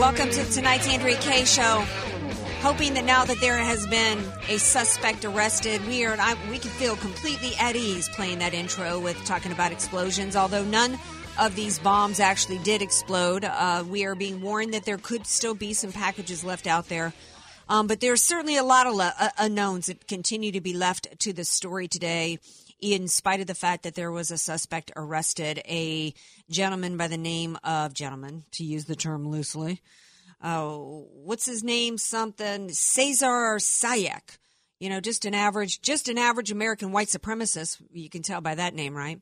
[0.00, 1.84] Welcome to tonight's Andrea Kaye show.
[2.62, 4.18] Hoping that now that there has been
[4.48, 8.98] a suspect arrested, we are I, we can feel completely at ease playing that intro
[8.98, 10.36] with talking about explosions.
[10.36, 10.98] Although none
[11.38, 15.54] of these bombs actually did explode, uh, we are being warned that there could still
[15.54, 17.12] be some packages left out there.
[17.68, 21.20] Um, but there's certainly a lot of le- uh, unknowns that continue to be left
[21.20, 22.38] to the story today
[22.80, 26.14] in spite of the fact that there was a suspect arrested, a
[26.50, 29.80] gentleman by the name of gentleman, to use the term loosely.
[30.42, 31.98] Uh, what's his name?
[31.98, 34.38] Something Cesar Sayoc.
[34.78, 37.82] You know, just an average, just an average American white supremacist.
[37.92, 39.20] You can tell by that name, right?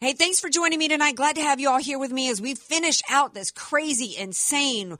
[0.00, 1.16] Hey, thanks for joining me tonight.
[1.16, 4.96] Glad to have you all here with me as we finish out this crazy, insane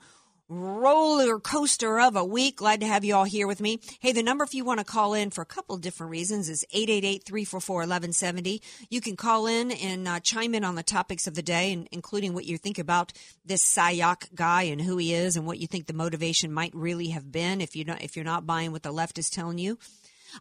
[0.51, 2.57] roller coaster of a week.
[2.57, 3.79] Glad to have you all here with me.
[4.01, 6.65] Hey, the number if you want to call in for a couple different reasons is
[6.75, 8.59] 888-344-1170.
[8.89, 11.87] You can call in and uh, chime in on the topics of the day, and
[11.91, 13.13] including what you think about
[13.45, 17.07] this Sayoc guy and who he is and what you think the motivation might really
[17.09, 19.77] have been if you not if you're not buying what the left is telling you.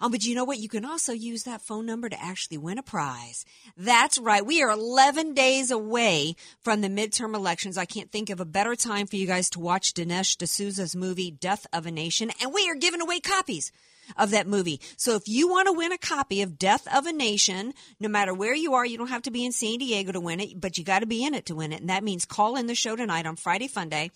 [0.00, 0.58] Um, but you know what?
[0.58, 3.44] You can also use that phone number to actually win a prize.
[3.76, 4.44] That's right.
[4.44, 7.76] We are 11 days away from the midterm elections.
[7.78, 11.30] I can't think of a better time for you guys to watch Dinesh D'Souza's movie,
[11.30, 12.30] Death of a Nation.
[12.40, 13.72] And we are giving away copies
[14.16, 14.80] of that movie.
[14.96, 18.34] So if you want to win a copy of Death of a Nation, no matter
[18.34, 20.78] where you are, you don't have to be in San Diego to win it, but
[20.78, 21.80] you got to be in it to win it.
[21.80, 24.10] And that means call in the show tonight on Friday Fun Day.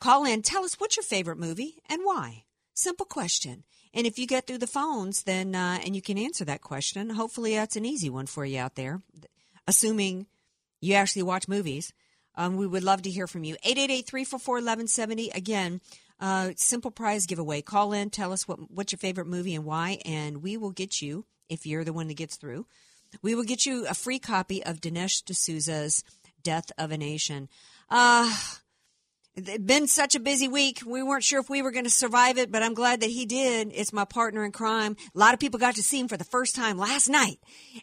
[0.00, 2.44] Call in, tell us what's your favorite movie and why.
[2.74, 3.64] Simple question.
[3.94, 7.10] And if you get through the phones, then uh, and you can answer that question,
[7.10, 9.00] hopefully that's an easy one for you out there.
[9.66, 10.26] Assuming
[10.80, 11.92] you actually watch movies,
[12.34, 13.56] um, we would love to hear from you.
[13.64, 15.34] 888-344-1170.
[15.34, 15.80] Again,
[16.20, 17.62] uh, simple prize giveaway.
[17.62, 21.00] Call in, tell us what what's your favorite movie and why, and we will get
[21.00, 22.66] you if you're the one that gets through.
[23.22, 26.02] We will get you a free copy of Dinesh D'Souza's
[26.42, 27.48] Death of a Nation.
[27.88, 28.34] Uh,
[29.36, 30.82] it's been such a busy week.
[30.86, 33.26] We weren't sure if we were going to survive it, but I'm glad that he
[33.26, 33.72] did.
[33.74, 34.96] It's my partner in crime.
[35.14, 37.38] A lot of people got to see him for the first time last night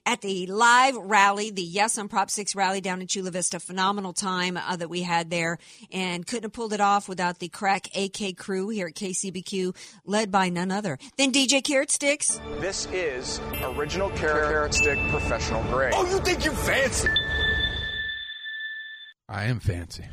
[0.05, 3.59] at the live rally, the Yes on Prop 6 rally down in Chula Vista.
[3.59, 5.57] Phenomenal time uh, that we had there
[5.91, 9.75] and couldn't have pulled it off without the crack AK crew here at KCBQ,
[10.05, 12.39] led by none other than DJ Carrot Sticks.
[12.59, 15.93] This is original carrot, carrot stick professional grade.
[15.95, 17.09] Oh, you think you're fancy?
[19.27, 20.05] I am fancy.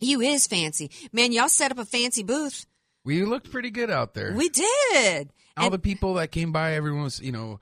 [0.00, 0.90] You is fancy.
[1.12, 2.66] Man, y'all set up a fancy booth.
[3.04, 4.32] We looked pretty good out there.
[4.34, 5.30] We did.
[5.56, 7.60] All And- the people that came by, everyone was, you know,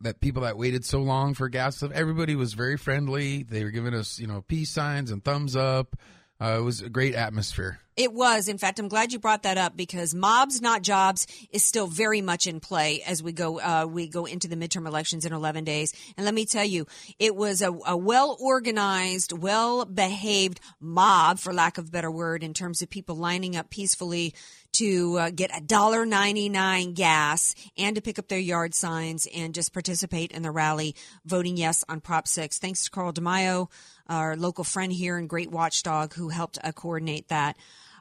[0.00, 3.42] that people that waited so long for gas stuff, everybody was very friendly.
[3.42, 5.96] They were giving us, you know, peace signs and thumbs up.
[6.40, 7.80] Uh, it was a great atmosphere.
[7.96, 8.48] It was.
[8.48, 12.20] In fact, I'm glad you brought that up because mobs, not jobs, is still very
[12.20, 15.64] much in play as we go uh, we go into the midterm elections in 11
[15.64, 15.94] days.
[16.14, 16.86] And let me tell you,
[17.18, 22.42] it was a, a well organized, well behaved mob, for lack of a better word,
[22.42, 24.34] in terms of people lining up peacefully
[24.78, 29.26] to uh, get a dollar ninety nine gas and to pick up their yard signs
[29.34, 30.94] and just participate in the rally,
[31.24, 32.58] voting yes on Prop Six.
[32.58, 33.68] Thanks to Carl DeMaio,
[34.08, 37.56] our local friend here and great watchdog who helped uh, coordinate that.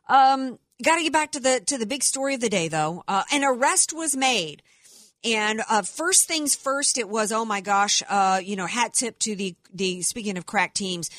[0.07, 3.01] Um, Got to get back to the to the big story of the day, though.
[3.07, 4.61] Uh, an arrest was made.
[5.23, 9.17] And uh, first things first, it was oh my gosh, uh, you know, hat tip
[9.19, 11.09] to the the speaking of crack teams.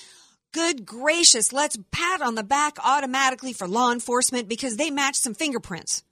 [0.57, 5.35] Good gracious, let's pat on the back automatically for law enforcement because they matched some
[5.35, 6.03] fingerprints.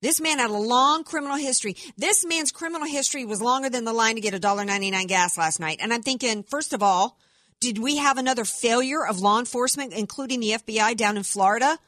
[0.00, 1.76] This man had a long criminal history.
[1.98, 5.06] This man's criminal history was longer than the line to get a dollar ninety nine
[5.06, 5.80] gas last night.
[5.82, 7.18] And I'm thinking, first of all,
[7.60, 11.78] did we have another failure of law enforcement, including the FBI down in Florida?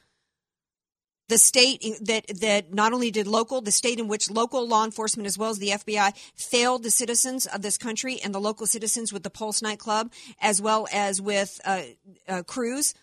[1.28, 5.26] The state that that not only did local, the state in which local law enforcement
[5.26, 9.12] as well as the FBI failed the citizens of this country and the local citizens
[9.12, 11.82] with the Pulse nightclub, as well as with uh,
[12.28, 12.94] uh, Cruz.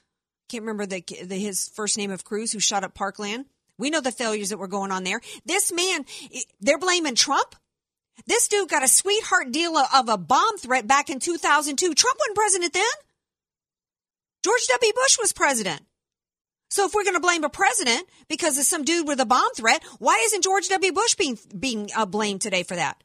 [0.50, 3.46] Can't remember the, the his first name of Cruz, who shot up Parkland.
[3.78, 5.22] We know the failures that were going on there.
[5.46, 6.06] This man,
[6.62, 7.56] they're blaming Trump.
[8.26, 11.94] This dude got a sweetheart deal of a bomb threat back in 2002.
[11.94, 12.84] Trump wasn't president then.
[14.44, 14.94] George W.
[14.94, 15.82] Bush was president.
[16.76, 19.50] So if we're going to blame a president because of some dude with a bomb
[19.56, 20.92] threat, why isn't George W.
[20.92, 23.02] Bush being being uh, blamed today for that?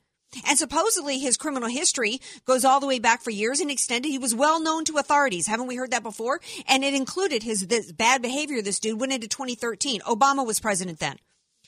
[0.48, 4.08] And supposedly his criminal history goes all the way back for years and extended.
[4.08, 5.46] He was well known to authorities.
[5.46, 6.40] Haven't we heard that before?
[6.66, 8.60] And it included his this bad behavior.
[8.60, 10.00] This dude went into 2013.
[10.00, 11.18] Obama was president then.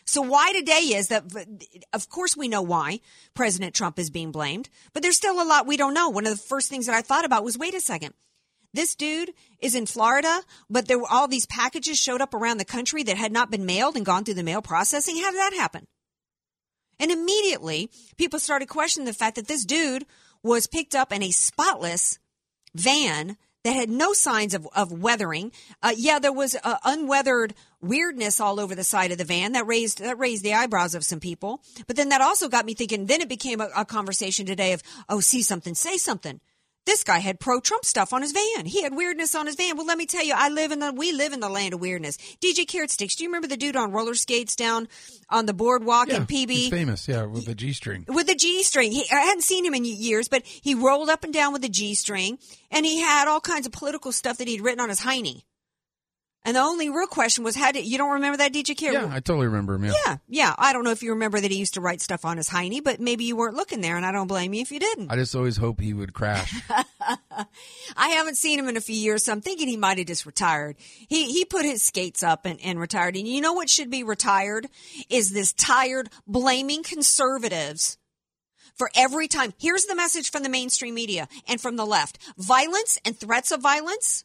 [0.04, 1.26] So why today is that,
[1.93, 2.99] of course we know why
[3.34, 6.08] President Trump is being blamed, but there's still a lot we don't know.
[6.08, 8.12] One of the first things that I thought about was, wait a second.
[8.75, 10.41] This dude is in Florida,
[10.71, 13.67] but there were all these packages showed up around the country that had not been
[13.67, 15.17] mailed and gone through the mail processing.
[15.17, 15.87] How did that happen?
[16.99, 20.07] And immediately people started questioning the fact that this dude
[20.43, 22.19] was picked up in a spotless
[22.75, 25.53] van that had no signs of, of weathering.
[25.83, 29.67] Uh, yeah, there was uh, unweathered weirdness all over the side of the van that
[29.67, 31.63] raised that raised the eyebrows of some people.
[31.87, 33.07] But then that also got me thinking.
[33.07, 36.41] Then it became a, a conversation today of, oh, see something, say something.
[36.84, 38.67] This guy had pro Trump stuff on his van.
[38.67, 39.76] He had weirdness on his van.
[39.76, 41.81] Well, let me tell you, I live in the, we live in the land of
[41.81, 42.19] weirdness.
[42.40, 44.88] DJ Carrot Sticks, do you remember the dude on roller skates down
[45.31, 46.50] on the boardwalk yeah, in PB?
[46.50, 48.05] He's famous, yeah, with the G string.
[48.08, 48.93] With the G string.
[49.12, 51.94] I hadn't seen him in years, but he rolled up and down with the G
[51.94, 52.38] string
[52.70, 55.43] and he had all kinds of political stuff that he'd written on his hiney.
[56.44, 58.94] And the only real question was, how did you don't remember that DJ Carrot?
[58.94, 59.85] Yeah, I totally remember him.
[59.85, 59.93] Yeah.
[60.06, 60.55] yeah, yeah.
[60.59, 62.83] I don't know if you remember that he used to write stuff on his hiney,
[62.83, 65.12] but maybe you weren't looking there, and I don't blame you if you didn't.
[65.12, 66.53] I just always hope he would crash.
[67.97, 70.27] I haven't seen him in a few years, so I'm thinking he might have just
[70.27, 70.77] retired.
[71.09, 73.17] He he put his skates up and, and retired.
[73.17, 74.67] And you know what should be retired
[75.09, 77.99] is this tired blaming conservatives
[78.75, 79.55] for every time.
[79.61, 83.61] Here's the message from the mainstream media and from the left: violence and threats of
[83.61, 84.25] violence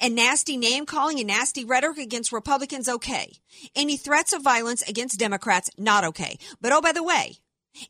[0.00, 3.32] and nasty name calling and nasty rhetoric against Republicans, okay.
[3.74, 6.38] Any threats of violence against Democrats, not okay.
[6.60, 7.38] But oh, by the way,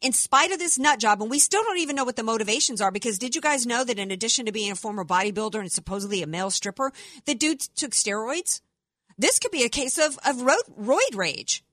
[0.01, 2.81] in spite of this nut job, and we still don't even know what the motivations
[2.81, 5.71] are, because did you guys know that in addition to being a former bodybuilder and
[5.71, 6.93] supposedly a male stripper,
[7.25, 8.61] the dude took steroids?
[9.19, 11.65] This could be a case of, of roid rage.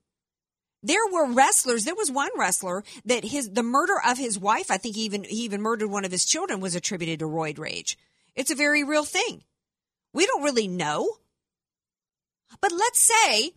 [0.81, 1.85] There were wrestlers.
[1.85, 4.69] There was one wrestler that his the murder of his wife.
[4.69, 7.57] I think he even he even murdered one of his children was attributed to roid
[7.57, 7.97] rage.
[8.35, 9.43] It's a very real thing.
[10.13, 11.17] We don't really know.
[12.61, 13.53] But let's say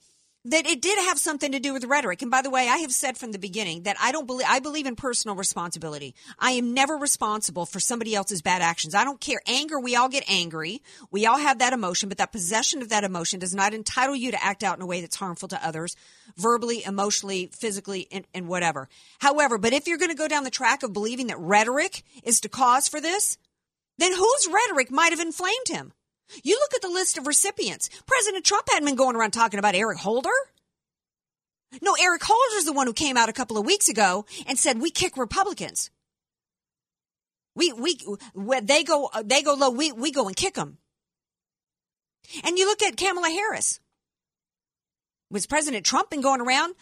[0.47, 2.23] that it did have something to do with rhetoric.
[2.23, 4.61] And by the way, I have said from the beginning that I don't believe, I
[4.61, 6.15] believe in personal responsibility.
[6.39, 8.95] I am never responsible for somebody else's bad actions.
[8.95, 9.41] I don't care.
[9.49, 10.83] Anger, we all get angry.
[11.11, 14.31] We all have that emotion, but that possession of that emotion does not entitle you
[14.31, 15.97] to act out in a way that's harmful to others,
[16.37, 18.89] verbally, emotionally, physically, and, and whatever.
[19.19, 22.39] However, but if you're going to go down the track of believing that rhetoric is
[22.39, 23.37] the cause for this,
[23.99, 25.93] then whose rhetoric might have inflamed him?
[26.43, 27.89] You look at the list of recipients.
[28.07, 30.31] President Trump hadn't been going around talking about Eric Holder.
[31.83, 34.81] No, Eric Holder's the one who came out a couple of weeks ago and said
[34.81, 35.91] we kick Republicans.
[37.55, 37.99] We we
[38.63, 39.71] they go they go low.
[39.71, 40.79] We we go and kick them.
[42.45, 43.81] And you look at Kamala Harris.
[45.31, 46.75] Was President Trump been going around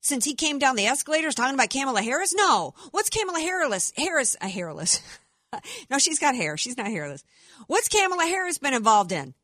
[0.00, 2.34] since he came down the escalators talking about Kamala Harris?
[2.34, 2.74] No.
[2.92, 3.92] What's Kamala Harris?
[3.96, 5.00] Harris a uh, hairless.
[5.90, 6.56] no, she's got hair.
[6.56, 7.24] She's not hairless.
[7.66, 9.34] What's Kamala Harris been involved in?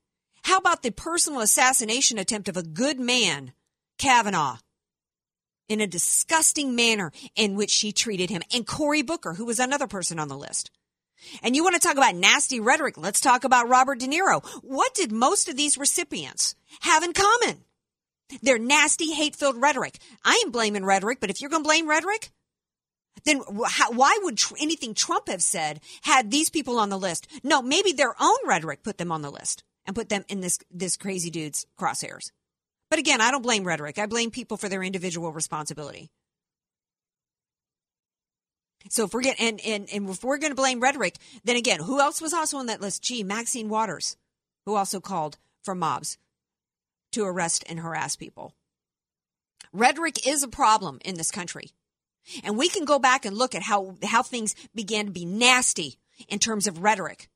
[0.42, 3.52] How about the personal assassination attempt of a good man,
[3.98, 4.58] Kavanaugh,
[5.68, 9.86] in a disgusting manner in which she treated him, and Cory Booker, who was another
[9.86, 10.70] person on the list.
[11.42, 12.98] And you want to talk about nasty rhetoric?
[12.98, 14.44] Let's talk about Robert De Niro.
[14.62, 17.64] What did most of these recipients have in common?
[18.42, 19.98] Their nasty, hate filled rhetoric.
[20.24, 22.30] I ain't blaming rhetoric, but if you're going to blame rhetoric,
[23.24, 27.26] then how, why would tr- anything Trump have said had these people on the list?
[27.42, 30.58] No, maybe their own rhetoric put them on the list and put them in this
[30.70, 32.30] this crazy dude's crosshairs.
[32.90, 33.98] But again, I don't blame rhetoric.
[33.98, 36.10] I blame people for their individual responsibility.
[38.90, 42.20] So getting and, and, and if we're going to blame rhetoric, then again, who else
[42.20, 43.02] was also on that list?
[43.02, 44.16] Gee, Maxine Waters,
[44.66, 46.18] who also called for mobs
[47.12, 48.54] to arrest and harass people.
[49.72, 51.70] Rhetoric is a problem in this country.
[52.42, 55.96] And we can go back and look at how, how things began to be nasty
[56.28, 57.28] in terms of rhetoric.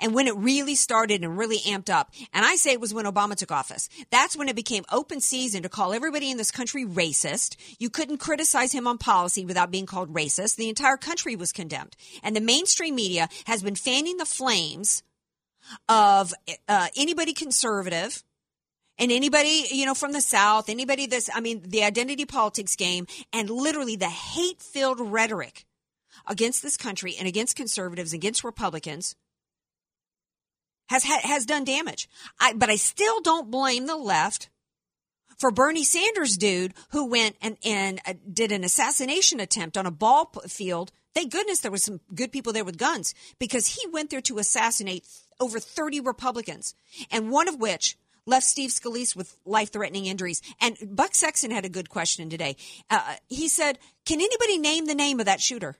[0.00, 3.04] And when it really started and really amped up, and I say it was when
[3.04, 6.84] Obama took office, that's when it became open season to call everybody in this country
[6.84, 7.56] racist.
[7.78, 10.56] You couldn't criticize him on policy without being called racist.
[10.56, 11.96] The entire country was condemned.
[12.22, 15.02] And the mainstream media has been fanning the flames
[15.88, 16.32] of
[16.68, 18.24] uh, anybody conservative
[18.98, 23.06] and anybody, you know, from the South, anybody this, I mean, the identity politics game
[23.32, 25.64] and literally the hate filled rhetoric
[26.26, 29.16] against this country and against conservatives, and against Republicans
[30.88, 32.08] has, has done damage.
[32.38, 34.50] I, but I still don't blame the left
[35.38, 39.90] for Bernie Sanders dude who went and, and uh, did an assassination attempt on a
[39.90, 40.92] ball field.
[41.14, 44.38] Thank goodness there was some good people there with guns because he went there to
[44.38, 45.04] assassinate
[45.40, 46.74] over 30 Republicans
[47.10, 50.42] and one of which left Steve Scalise with life threatening injuries.
[50.60, 52.56] And Buck Sexton had a good question today.
[52.90, 55.76] Uh, he said, Can anybody name the name of that shooter?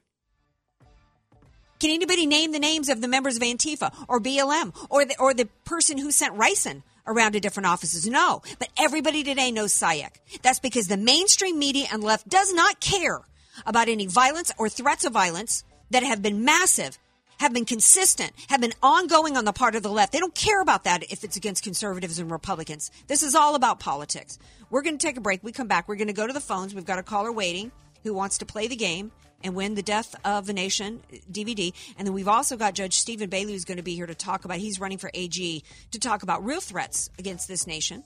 [1.82, 5.34] Can anybody name the names of the members of Antifa or BLM or the, or
[5.34, 8.06] the person who sent ricin around to different offices?
[8.06, 8.40] No.
[8.60, 10.12] But everybody today knows Sayoc.
[10.42, 13.22] That's because the mainstream media and left does not care
[13.66, 16.98] about any violence or threats of violence that have been massive
[17.38, 20.12] have been consistent, have been ongoing on the part of the left.
[20.12, 22.90] They don't care about that if it's against conservatives and Republicans.
[23.06, 24.38] This is all about politics.
[24.70, 25.42] We're going to take a break.
[25.42, 25.88] We come back.
[25.88, 26.74] We're going to go to the phones.
[26.74, 27.72] We've got a caller waiting
[28.02, 29.12] who wants to play the game
[29.44, 31.72] and win the Death of the Nation uh, DVD.
[31.98, 34.44] And then we've also got Judge Steven Bailey who's going to be here to talk
[34.44, 38.04] about, he's running for AG, to talk about real threats against this nation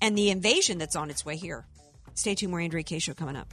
[0.00, 1.66] and the invasion that's on its way here.
[2.14, 2.50] Stay tuned.
[2.50, 2.98] More Andrea Kaye.
[2.98, 3.52] Show coming up.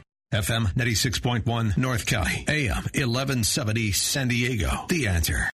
[0.31, 4.85] FM 96.1 North County, AM 1170 San Diego.
[4.87, 5.49] The answer.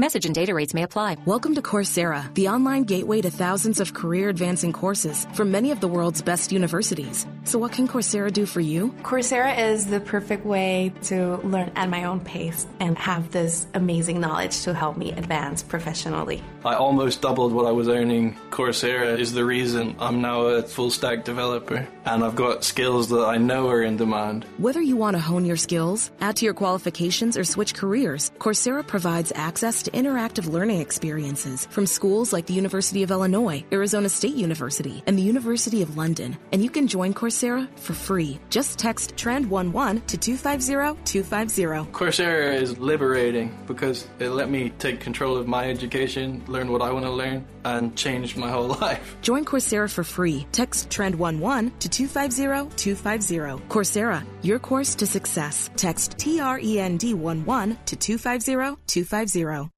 [0.00, 1.18] Message and data rates may apply.
[1.26, 5.80] Welcome to Coursera, the online gateway to thousands of career advancing courses from many of
[5.80, 7.26] the world's best universities.
[7.44, 8.94] So, what can Coursera do for you?
[9.02, 14.20] Coursera is the perfect way to learn at my own pace and have this amazing
[14.20, 16.42] knowledge to help me advance professionally.
[16.62, 18.36] I almost doubled what I was earning.
[18.50, 23.24] Coursera is the reason I'm now a full stack developer, and I've got skills that
[23.24, 24.44] I know are in demand.
[24.58, 28.86] Whether you want to hone your skills, add to your qualifications, or switch careers, Coursera
[28.86, 34.34] provides access to interactive learning experiences from schools like the University of Illinois, Arizona State
[34.34, 36.36] University, and the University of London.
[36.52, 38.38] And you can join Coursera for free.
[38.50, 41.90] Just text TREND11 to 250-250.
[41.92, 46.92] Coursera is liberating because it let me take control of my education, learn what I
[46.92, 49.16] want to learn, and change my whole life.
[49.22, 50.46] Join Coursera for free.
[50.52, 53.60] Text TREND11 to 250-250.
[53.68, 55.70] Coursera, your course to success.
[55.76, 59.70] Text T-R-E-N-D-11 to 250-250.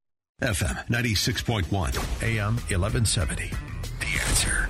[0.43, 3.51] FM 96.1, AM 1170.
[4.01, 4.69] The answer.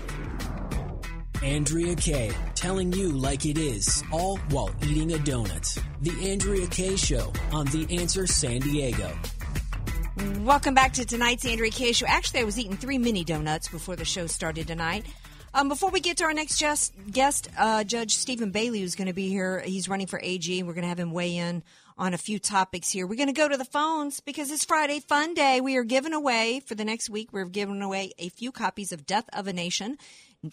[1.42, 5.82] Andrea Kaye, telling you like it is, all while eating a donut.
[6.02, 9.10] The Andrea Kaye Show on The Answer San Diego.
[10.14, 12.04] Welcome back to tonight's Andrea Kaye Show.
[12.06, 15.06] Actually, I was eating three mini donuts before the show started tonight.
[15.54, 19.08] Um, before we get to our next just, guest, uh, Judge Steven Bailey, who's going
[19.08, 21.62] to be here, he's running for AG, we're going to have him weigh in
[21.96, 23.06] on a few topics here.
[23.06, 25.62] We're going to go to the phones because it's Friday Fun Day.
[25.62, 27.32] We are giving away for the next week.
[27.32, 29.96] We're giving away a few copies of Death of a Nation.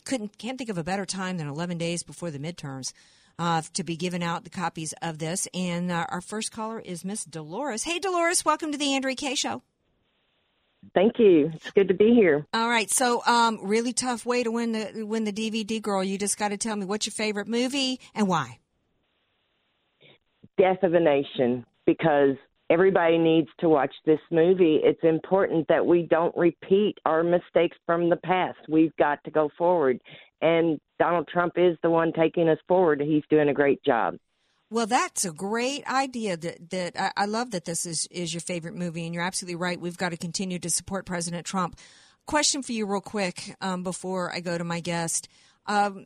[0.05, 2.93] Couldn't can't think of a better time than 11 days before the midterms.
[3.39, 5.47] Uh, to be given out the copies of this.
[5.53, 7.83] And uh, our first caller is Miss Dolores.
[7.83, 9.61] Hey, Dolores, welcome to the Andrea Kaye Show.
[10.93, 11.51] Thank you.
[11.53, 12.45] It's good to be here.
[12.53, 12.89] All right.
[12.89, 16.03] So, um, really tough way to win the win the DVD, girl.
[16.03, 18.59] You just got to tell me what's your favorite movie and why.
[20.57, 22.35] Death of a Nation, because
[22.69, 24.79] everybody needs to watch this movie.
[24.83, 28.57] It's important that we don't repeat our mistakes from the past.
[28.69, 29.99] We've got to go forward.
[30.41, 33.01] And Donald Trump is the one taking us forward.
[33.01, 34.15] He's doing a great job.
[34.71, 36.37] Well, that's a great idea.
[36.37, 39.55] That that I, I love that this is is your favorite movie, and you're absolutely
[39.55, 39.79] right.
[39.79, 41.77] We've got to continue to support President Trump.
[42.27, 45.27] Question for you, real quick, um, before I go to my guest.
[45.65, 46.05] Um,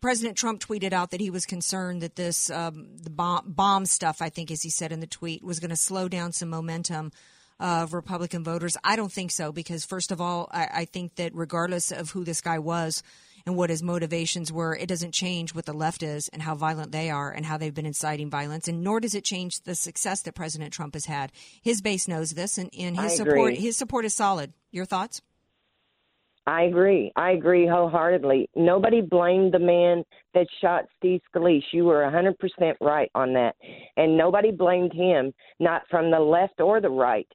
[0.00, 4.22] President Trump tweeted out that he was concerned that this um, the bomb, bomb stuff,
[4.22, 7.10] I think, as he said in the tweet, was going to slow down some momentum
[7.58, 8.76] of Republican voters.
[8.84, 12.22] I don't think so because, first of all, I, I think that regardless of who
[12.22, 13.02] this guy was
[13.46, 16.90] and what his motivations were, it doesn't change what the left is and how violent
[16.92, 20.20] they are and how they've been inciting violence, and nor does it change the success
[20.22, 21.32] that President Trump has had.
[21.62, 24.52] His base knows this, and, and his support his support is solid.
[24.72, 25.22] Your thoughts?
[26.48, 27.12] I agree.
[27.16, 28.48] I agree wholeheartedly.
[28.54, 31.64] Nobody blamed the man that shot Steve Scalise.
[31.72, 33.56] You were 100% right on that.
[33.96, 37.26] And nobody blamed him, not from the left or the right.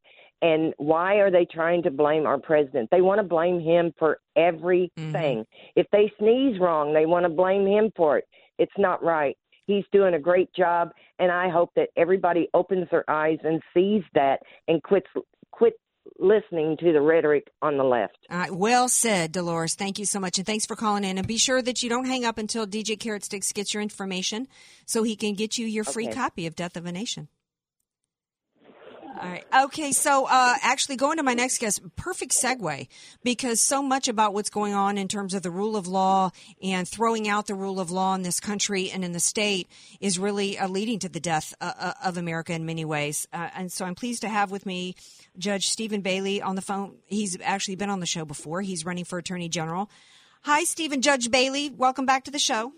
[0.42, 2.90] And why are they trying to blame our president?
[2.92, 4.90] They want to blame him for everything.
[4.98, 5.70] Mm-hmm.
[5.76, 8.26] If they sneeze wrong, they want to blame him for it.
[8.58, 9.38] It's not right.
[9.66, 14.04] He's doing a great job, and I hope that everybody opens their eyes and sees
[14.16, 15.08] that and quits
[15.52, 15.74] quit
[16.20, 18.18] listening to the rhetoric on the left.
[18.30, 19.76] All right, well said, Dolores.
[19.76, 21.18] Thank you so much, and thanks for calling in.
[21.18, 24.48] And be sure that you don't hang up until DJ Carrot Sticks gets your information,
[24.86, 26.16] so he can get you your free Okay.
[26.16, 27.28] copy of Death of a Nation.
[29.20, 29.46] All right.
[29.66, 29.92] Okay.
[29.92, 32.88] So, uh, actually, going to my next guest, perfect segue
[33.24, 36.32] because so much about what's going on in terms of the rule of law
[36.64, 39.68] and throwing out the rule of law in this country and in the state
[40.00, 43.28] is really uh, leading to the death uh, uh, of America in many ways.
[43.34, 44.96] Uh, and so, I'm pleased to have with me
[45.38, 46.96] Judge Steven Bailey on the phone.
[47.06, 48.62] He's actually been on the show before.
[48.62, 49.90] He's running for Attorney General.
[50.44, 51.02] Hi, Steven.
[51.02, 51.70] Judge Bailey.
[51.70, 52.72] Welcome back to the show.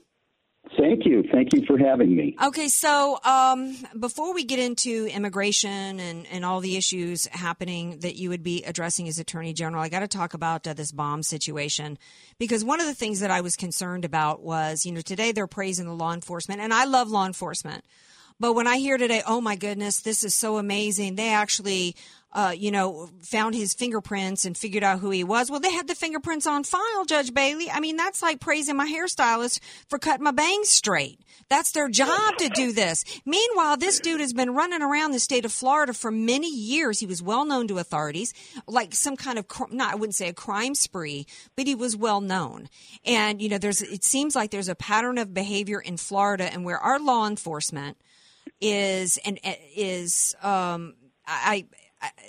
[0.77, 1.23] Thank you.
[1.31, 2.35] Thank you for having me.
[2.41, 8.15] Okay, so um, before we get into immigration and, and all the issues happening that
[8.15, 11.21] you would be addressing as Attorney General, I got to talk about uh, this bomb
[11.21, 11.97] situation
[12.39, 15.47] because one of the things that I was concerned about was, you know, today they're
[15.47, 17.83] praising the law enforcement, and I love law enforcement.
[18.39, 21.95] But when I hear today, oh my goodness, this is so amazing, they actually,
[22.33, 25.49] uh, you know, found his fingerprints and figured out who he was.
[25.49, 27.69] Well, they had the fingerprints on file, Judge Bailey.
[27.69, 31.19] I mean, that's like praising my hairstylist for cutting my bangs straight.
[31.49, 33.05] That's their job to do this.
[33.25, 36.99] Meanwhile, this dude has been running around the state of Florida for many years.
[36.99, 38.33] He was well known to authorities,
[38.67, 42.21] like some kind of, not, I wouldn't say a crime spree, but he was well
[42.21, 42.69] known.
[43.05, 46.65] And, you know, there's, it seems like there's a pattern of behavior in Florida and
[46.65, 47.97] where our law enforcement
[48.59, 49.39] is, and
[49.75, 50.95] is, um,
[51.27, 51.65] I,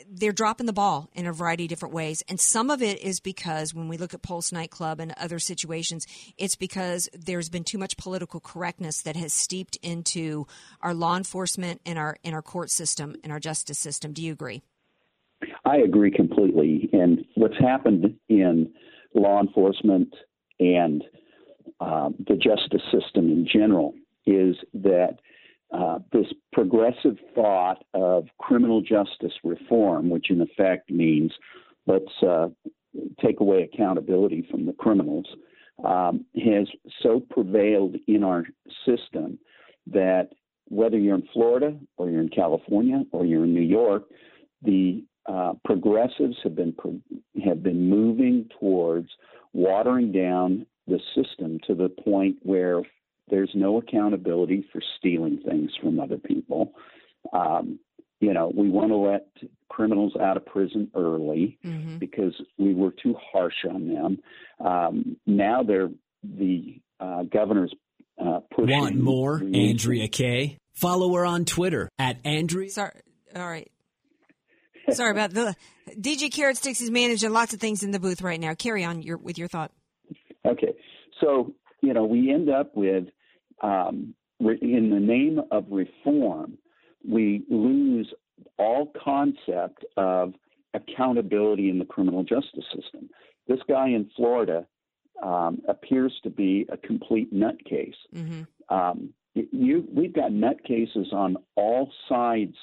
[0.08, 2.22] they're dropping the ball in a variety of different ways.
[2.28, 6.06] And some of it is because when we look at Pulse nightclub and other situations,
[6.38, 10.46] it's because there's been too much political correctness that has steeped into
[10.80, 14.12] our law enforcement and our in our court system and our justice system.
[14.12, 14.62] Do you agree?
[15.64, 16.88] I agree completely.
[16.92, 18.72] And what's happened in
[19.14, 20.14] law enforcement
[20.60, 21.02] and
[21.80, 23.94] um, the justice system in general
[24.26, 25.18] is that
[25.72, 31.32] uh, this progressive thought of criminal justice reform, which in effect means
[31.86, 32.48] let's uh,
[33.24, 35.26] take away accountability from the criminals,
[35.84, 36.68] um, has
[37.02, 38.44] so prevailed in our
[38.86, 39.38] system
[39.86, 40.28] that
[40.68, 44.04] whether you're in Florida or you're in California or you're in New York,
[44.62, 47.00] the uh, progressives have been pro-
[47.44, 49.08] have been moving towards
[49.52, 52.82] watering down the system to the point where
[53.28, 56.72] there's no accountability for stealing things from other people.
[57.32, 57.78] Um,
[58.20, 59.26] you know, we want to let
[59.68, 61.98] criminals out of prison early Mm-hmm.
[61.98, 64.18] because we were too harsh on them.
[64.64, 65.90] Um, now they're
[66.22, 67.74] the uh, governor's
[68.24, 68.78] uh, pushing.
[68.78, 69.40] Want more?
[69.42, 70.58] we- Andrea Kaye.
[70.74, 72.68] Follow her on Twitter at Andrea.
[72.70, 72.90] Sorry.
[73.36, 73.70] All right.
[74.90, 75.54] Sorry about the
[75.98, 78.54] DJ Carrot Sticks is managing lots of things in the booth right now.
[78.54, 79.70] Carry on your with your thought.
[80.46, 80.74] Okay,
[81.20, 83.04] so you know we end up with,
[83.64, 86.58] um, in the name of reform,
[87.08, 88.12] we lose
[88.58, 90.34] all concept of
[90.74, 93.08] accountability in the criminal justice system.
[93.48, 94.66] This guy in Florida
[95.22, 97.94] um, appears to be a complete nutcase.
[98.14, 98.74] Mm-hmm.
[98.74, 102.56] Um, you, we've got nutcases on all sides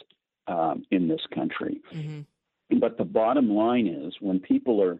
[0.48, 1.82] um, in this country.
[1.94, 2.80] Mm-hmm.
[2.80, 5.00] But the bottom line is when people are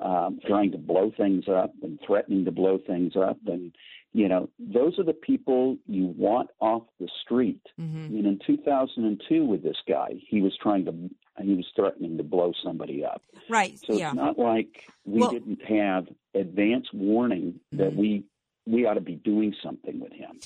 [0.00, 3.72] um, trying to blow things up and threatening to blow things up, and
[4.12, 7.60] you know those are the people you want off the street.
[7.80, 8.04] Mm-hmm.
[8.04, 10.94] I mean, in 2002 with this guy, he was trying to
[11.42, 13.22] he was threatening to blow somebody up.
[13.48, 13.78] Right.
[13.86, 14.08] So yeah.
[14.08, 17.98] it's not like we Well- didn't have advance warning that Mm-hmm.
[18.00, 18.24] we
[18.66, 20.38] we ought to be doing something with him.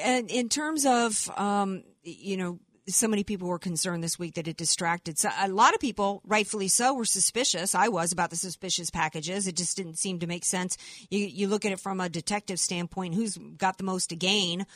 [0.00, 4.48] And in terms of, um, you know, so many people were concerned this week that
[4.48, 5.18] it distracted.
[5.18, 7.74] So a lot of people, rightfully so, were suspicious.
[7.74, 9.46] I was about the suspicious packages.
[9.46, 10.76] It just didn't seem to make sense.
[11.08, 14.66] You, you look at it from a detective standpoint, who's got the most to gain?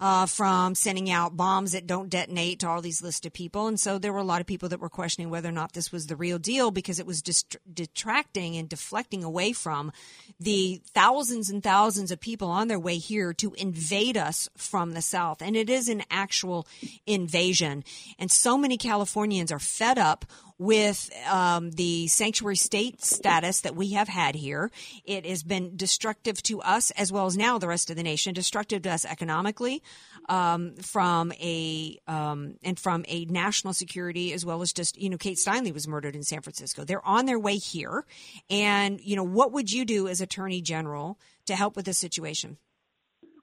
[0.00, 3.68] Uh, from sending out bombs that don't detonate to all these listed people.
[3.68, 5.92] And so there were a lot of people that were questioning whether or not this
[5.92, 9.92] was the real deal because it was dist- detracting and deflecting away from
[10.40, 15.02] the thousands and thousands of people on their way here to invade us from the
[15.02, 15.40] South.
[15.40, 16.66] And it is an actual
[17.06, 17.84] invasion.
[18.18, 20.24] And so many Californians are fed up
[20.64, 24.70] with um, the sanctuary state status that we have had here.
[25.04, 28.32] It has been destructive to us as well as now the rest of the nation,
[28.32, 29.82] destructive to us economically,
[30.28, 35.18] um, from a um, and from a national security as well as just you know
[35.18, 36.84] Kate Steinle was murdered in San Francisco.
[36.84, 38.06] They're on their way here,
[38.48, 42.56] and you know what would you do as Attorney General to help with this situation?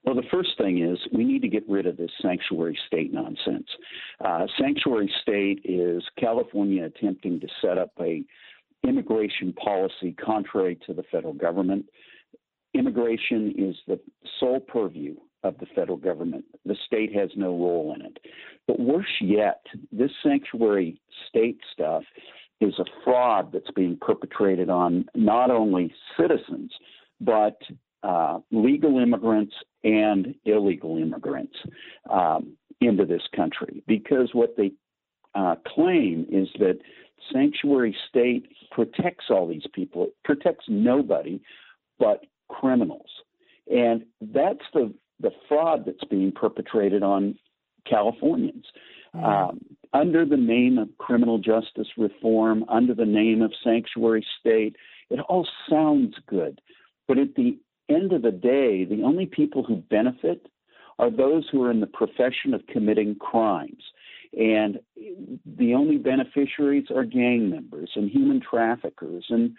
[0.03, 3.67] Well, the first thing is we need to get rid of this sanctuary state nonsense.
[4.23, 8.23] Uh, sanctuary state is California attempting to set up a
[8.87, 11.85] immigration policy contrary to the federal government.
[12.73, 13.99] Immigration is the
[14.39, 16.45] sole purview of the federal government.
[16.65, 18.17] The state has no role in it.
[18.67, 19.61] But worse yet,
[19.91, 22.03] this sanctuary state stuff
[22.59, 26.71] is a fraud that's being perpetrated on not only citizens,
[27.19, 27.59] but
[28.03, 31.55] uh, legal immigrants and illegal immigrants
[32.09, 33.83] um, into this country.
[33.87, 34.71] Because what they
[35.35, 36.79] uh, claim is that
[37.31, 41.39] sanctuary state protects all these people, it protects nobody
[41.99, 43.09] but criminals.
[43.71, 47.37] And that's the, the fraud that's being perpetrated on
[47.87, 48.65] Californians.
[49.13, 49.59] Um,
[49.93, 54.77] under the name of criminal justice reform, under the name of sanctuary state,
[55.09, 56.61] it all sounds good.
[57.07, 57.57] But at the
[57.93, 60.47] end of the day, the only people who benefit
[60.99, 63.83] are those who are in the profession of committing crimes.
[64.37, 64.79] And
[65.45, 69.55] the only beneficiaries are gang members and human traffickers and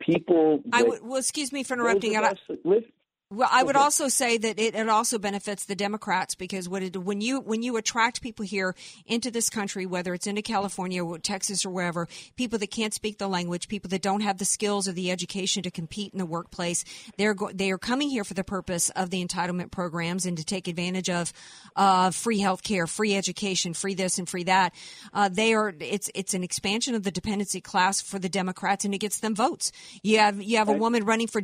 [0.00, 0.62] people.
[0.72, 2.16] I that- would, well, excuse me for interrupting.
[2.16, 2.84] of I- us that live
[3.28, 6.96] Well, I would also say that it, it also benefits the Democrats because what it,
[6.96, 11.18] when you when you attract people here into this country, whether it's into California or
[11.18, 14.86] Texas or wherever, people that can't speak the language, people that don't have the skills
[14.86, 16.84] or the education to compete in the workplace,
[17.18, 20.44] they're go, they are coming here for the purpose of the entitlement programs and to
[20.44, 21.32] take advantage of
[21.74, 24.72] uh, free health care, free education, free this and free that.
[25.12, 28.94] Uh, they are it's it's an expansion of the dependency class for the Democrats and
[28.94, 29.72] it gets them votes.
[30.04, 31.42] You have you have a woman running for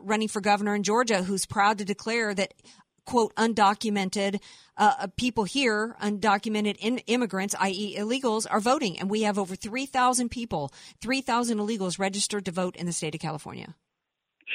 [0.00, 2.54] running for governor in Georgia who's proud to declare that
[3.04, 4.40] quote undocumented
[4.76, 9.86] uh, people here, undocumented in, immigrants, i.e., illegals, are voting, and we have over three
[9.86, 13.74] thousand people, three thousand illegals registered to vote in the state of California.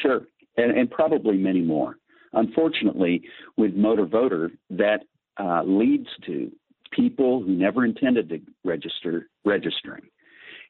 [0.01, 0.21] Sure,
[0.58, 1.95] and, and probably many more.
[2.34, 3.23] Unfortunately,
[3.58, 4.99] with motor voter, that
[5.38, 6.51] uh, leads to
[6.91, 10.03] people who never intended to register registering,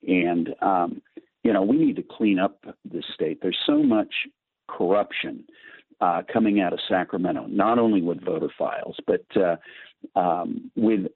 [0.08, 1.02] and um,
[1.44, 3.40] you know we need to clean up this state.
[3.42, 4.14] There's so much
[4.70, 5.44] corruption
[6.02, 11.08] uh, coming out of Sacramento, not only with voter files, but uh, um, with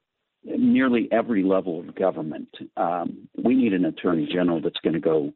[0.43, 2.49] nearly every level of government.
[2.75, 5.31] Um, we need an attorney general that's going to go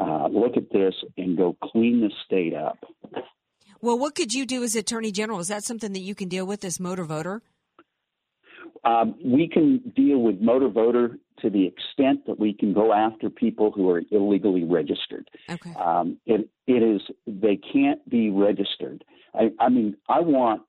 [0.00, 2.78] uh, look at this and go clean the state up.
[3.80, 5.40] Well, what could you do as Attorney General?
[5.40, 7.42] Is that something that you can deal with as motor voter?
[8.84, 13.30] Um, we can deal with motor voter to the extent that we can go after
[13.30, 15.28] people who are illegally registered.
[15.50, 15.72] Okay.
[15.74, 19.04] Um, it, it is they can't be registered.
[19.34, 20.62] I, I mean, I want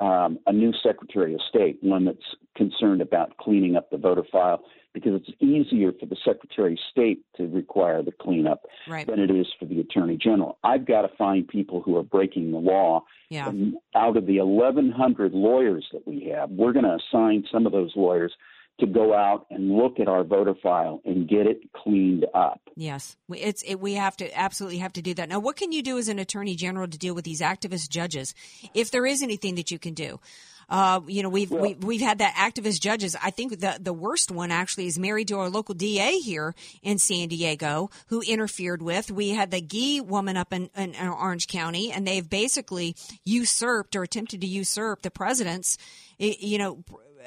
[0.00, 4.62] um, a new Secretary of State, one that's concerned about cleaning up the voter file,
[4.92, 9.06] because it's easier for the Secretary of State to require the cleanup Right.
[9.06, 10.58] than it is for the Attorney General.
[10.64, 13.04] I've got to find people who are breaking the law.
[13.28, 13.48] Yeah.
[13.48, 17.72] And out of the 1,100 lawyers that we have, we're going to assign some of
[17.72, 18.32] those lawyers
[18.78, 22.60] to go out and look at our voter file and get it cleaned up.
[22.76, 25.28] Yes, We- it's it, we have to absolutely have to do that.
[25.28, 28.34] Now, what can you do as an attorney general to deal with these activist judges,
[28.74, 30.20] if there is anything that you can do?
[30.68, 33.14] Uh, you know, we've, we've we've had that activist judges.
[33.22, 36.98] I think the the worst one actually is married to our local DA here in
[36.98, 39.12] San Diego, who interfered with.
[39.12, 44.02] We had the Gee woman up in, in Orange County, and they've basically usurped or
[44.02, 45.78] attempted to usurp the president's,
[46.18, 46.82] you know,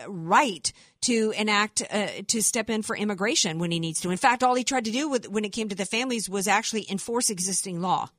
[0.08, 4.10] right to enact uh, to step in for immigration when he needs to.
[4.10, 6.48] In fact, all he tried to do with, when it came to the families was
[6.48, 8.10] actually enforce existing law.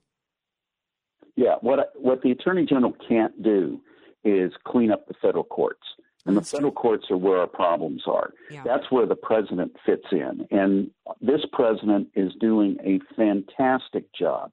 [1.36, 3.80] Yeah, what what the attorney general can't do
[4.24, 5.86] is clean up the federal courts,
[6.26, 8.32] and the federal courts are where our problems are.
[8.64, 10.90] That's where the president fits in, and
[11.20, 14.52] this president is doing a fantastic job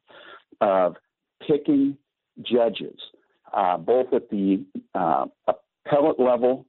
[0.61, 0.95] of
[1.45, 1.97] picking
[2.41, 2.99] judges,
[3.53, 4.63] uh, both at the
[4.95, 6.65] uh, appellate level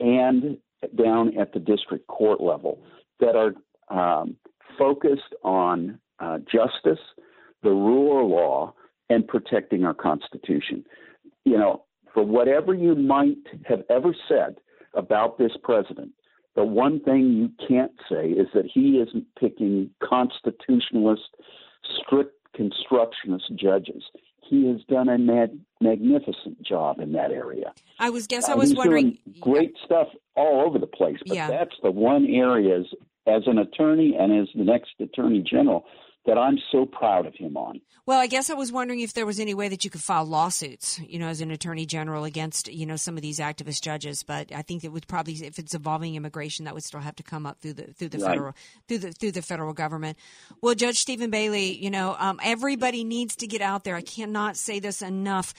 [0.00, 0.58] and
[0.96, 2.82] down at the district court level,
[3.20, 3.54] that are
[3.88, 4.36] um,
[4.78, 7.02] focused on uh, justice,
[7.62, 8.74] the rule of law,
[9.08, 10.84] and protecting our Constitution.
[11.44, 14.56] You know, for whatever you might have ever said
[14.94, 16.12] about this president,
[16.54, 21.28] the one thing you can't say is that he isn't picking constitutionalist,
[22.00, 24.02] strict constructionist judges.
[24.48, 27.72] He has done a mag- magnificent job in that area.
[27.98, 29.18] I was guess I Uh, was wondering.
[29.40, 31.48] great stuff all over the place, but Yeah.
[31.48, 32.86] that's the one area as,
[33.26, 35.86] as an attorney and as the next attorney general
[36.26, 37.80] that I'm so proud of him on.
[38.04, 40.24] Well, I guess I was wondering if there was any way that you could file
[40.24, 44.22] lawsuits, you know, as an attorney general against, you know, some of these activist judges.
[44.22, 47.22] But I think it would probably, if it's involving immigration, that would still have to
[47.24, 48.30] come up through the through the Right.
[48.30, 48.54] federal
[48.86, 50.18] through the through the federal government.
[50.60, 53.96] Well, Judge Steven Bailey, you know, um, everybody needs to get out there.
[53.96, 55.52] I cannot say this enough.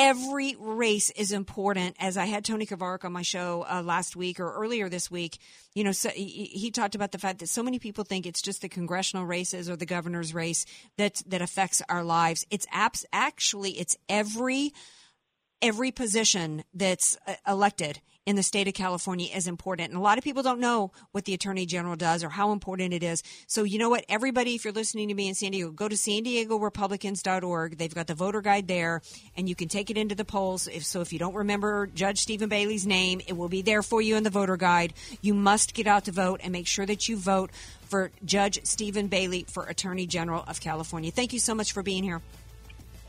[0.00, 1.96] Every race is important.
[1.98, 5.38] As I had Tony Krvaric on my show uh, last week or earlier this week,
[5.74, 8.40] you know, so he, he talked about the fact that so many people think it's
[8.40, 10.66] just the congressional races or the governor's race
[10.98, 12.46] that that affects our lives.
[12.48, 14.72] It's abs- actually it's every
[15.60, 19.88] every position that's uh, elected in the state of California is important.
[19.88, 22.92] And a lot of people don't know what the attorney general does or how important
[22.92, 23.22] it is.
[23.46, 24.04] So, you know what?
[24.06, 27.78] Everybody, if you're listening to me in San Diego, go to san diego republicans.org.
[27.78, 29.00] They've got the voter guide there
[29.34, 30.68] and you can take it into the polls.
[30.68, 34.02] If, so if you don't remember Judge Steven Bailey's name, it will be there for
[34.02, 34.92] you in the voter guide.
[35.22, 37.50] You must get out to vote and make sure that you vote
[37.88, 41.10] for Judge Steven Bailey for Attorney General of California.
[41.10, 42.20] Thank you so much for being here.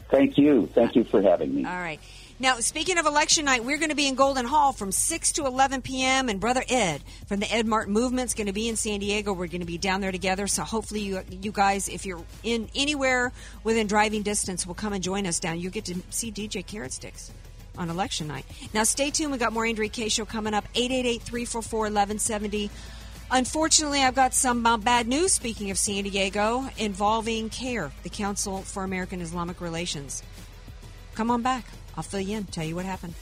[0.10, 0.70] Thank you.
[0.74, 1.66] Thank you for having me.
[1.66, 2.00] All right.
[2.42, 5.46] Now, speaking of election night, we're going to be in Golden Hall from 6 to
[5.46, 6.30] 11 p.m.
[6.30, 9.34] And Brother Ed from the Ed Martin Movement is going to be in San Diego.
[9.34, 10.48] We're going to be down there together.
[10.48, 13.34] So hopefully, you, you guys, if you're in anywhere
[13.66, 15.60] within driving distance, will come and join us down.
[15.60, 17.30] You get to see DJ Carrot Sticks
[17.78, 18.46] on election night.
[18.74, 19.34] Now, stay tuned.
[19.34, 20.08] we got more Andrea Kaye.
[20.08, 22.72] Show coming up 888 344 1170.
[23.32, 28.86] Unfortunately, I've got some bad news, speaking of San Diego, involving CAIR, the Council for
[28.86, 30.24] American Islamic Relations.
[31.16, 31.66] Come on back.
[32.00, 33.14] I'll fill you in, tell you what happened.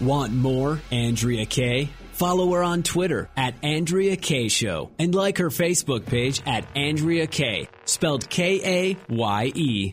[0.00, 1.90] Want more Andrea Kaye?
[2.12, 7.26] Follow her on Twitter at Andrea Kaye Show and like her Facebook page at Andrea
[7.26, 9.92] Kaye, spelled K A Y E.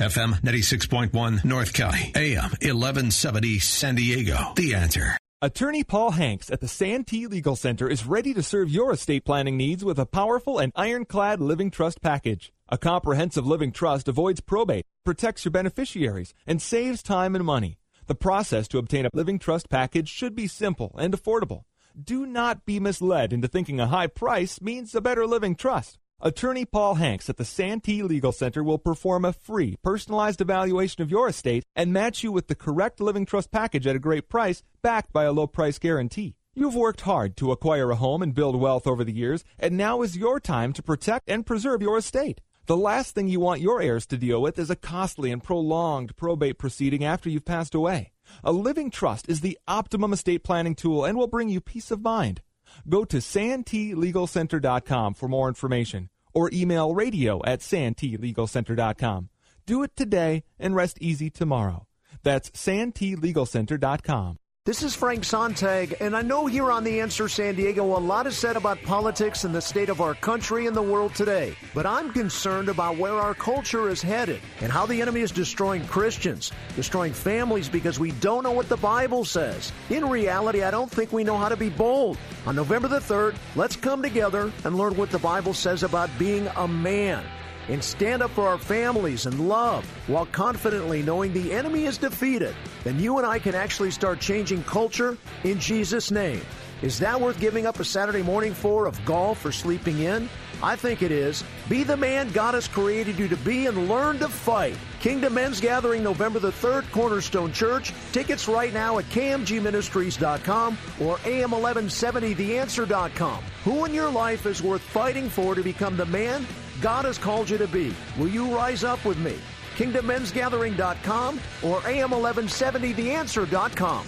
[0.00, 4.54] FM 96.1 North County, AM 1170 San Diego.
[4.56, 5.18] The answer.
[5.42, 9.58] Attorney Paul Hanks at the Santee Legal Center is ready to serve your estate planning
[9.58, 12.50] needs with a powerful and ironclad living trust package.
[12.70, 17.76] A comprehensive living trust avoids probate, protects your beneficiaries, and saves time and money.
[18.06, 21.64] The process to obtain a living trust package should be simple and affordable.
[22.02, 25.98] Do not be misled into thinking a high price means a better living trust.
[26.22, 31.10] Attorney Paul Hanks at the Santee Legal Center will perform a free, personalized evaluation of
[31.10, 34.62] your estate and match you with the correct living trust package at a great price,
[34.82, 36.34] backed by a low price guarantee.
[36.54, 40.02] You've worked hard to acquire a home and build wealth over the years, and now
[40.02, 42.42] is your time to protect and preserve your estate.
[42.66, 46.16] The last thing you want your heirs to deal with is a costly and prolonged
[46.16, 48.12] probate proceeding after you've passed away.
[48.44, 52.02] A living trust is the optimum estate planning tool and will bring you peace of
[52.02, 52.42] mind.
[52.88, 59.28] Go to santeelegalcenter.com for more information or email radio at santeelegalcenter.com.
[59.66, 61.86] Do it today and rest easy tomorrow.
[62.22, 64.39] That's santeelegalcenter.com.
[64.66, 68.26] This is Frank Sontag, and I know here on The Answer San Diego, a lot
[68.26, 71.56] is said about politics and the state of our country and the world today.
[71.72, 75.86] But I'm concerned about where our culture is headed and how the enemy is destroying
[75.86, 79.72] Christians, destroying families because we don't know what the Bible says.
[79.88, 82.18] In reality, I don't think we know how to be bold.
[82.44, 86.46] On November the 3rd, let's come together and learn what the Bible says about being
[86.56, 87.24] a man
[87.68, 92.54] and stand up for our families and love while confidently knowing the enemy is defeated,
[92.84, 96.40] then you and I can actually start changing culture in Jesus' name.
[96.82, 100.30] Is that worth giving up a Saturday morning for of golf or sleeping in?
[100.62, 101.44] I think it is.
[101.68, 104.76] Be the man God has created you to be and learn to fight.
[105.00, 107.92] Kingdom Men's Gathering November the 3rd, Cornerstone Church.
[108.12, 113.44] Tickets right now at kmgministries.com or am1170theanswer.com.
[113.64, 116.46] Who in your life is worth fighting for to become the man
[116.80, 117.94] God has called you to be.
[118.18, 119.36] Will you rise up with me?
[119.76, 124.06] KingdomMen'sGathering.com or AM1170TheAnswer.com.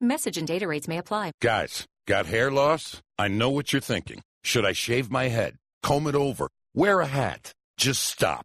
[0.00, 1.32] Message and data rates may apply.
[1.40, 3.00] Guys, got hair loss?
[3.18, 4.20] I know what you're thinking.
[4.44, 5.56] Should I shave my head?
[5.82, 6.48] Comb it over?
[6.74, 7.52] Wear a hat?
[7.78, 8.44] Just stop.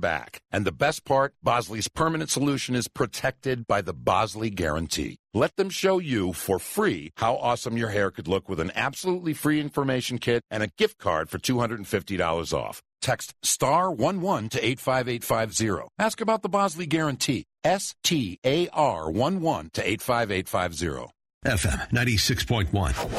[0.01, 0.41] back.
[0.51, 5.19] And the best part, Bosley's permanent solution is protected by the Bosley Guarantee.
[5.33, 9.33] Let them show you for free how awesome your hair could look with an absolutely
[9.33, 12.81] free information kit and a gift card for $250 off.
[13.01, 15.87] Text star 11 to 85850.
[15.97, 17.45] Ask about the Bosley Guarantee.
[17.63, 21.13] S T A R 11 to 85850.
[21.43, 22.69] FM 96.1,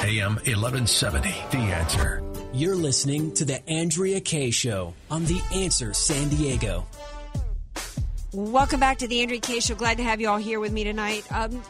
[0.05, 1.29] AM 1170.
[1.51, 2.32] The answer.
[2.55, 6.87] You're listening to The Andrea Kaye Show on The Answer San Diego.
[8.35, 9.75] Welcome back to the Andrea Kaye Show.
[9.75, 11.25] Glad to have you all here with me tonight.
[11.33, 11.62] Um,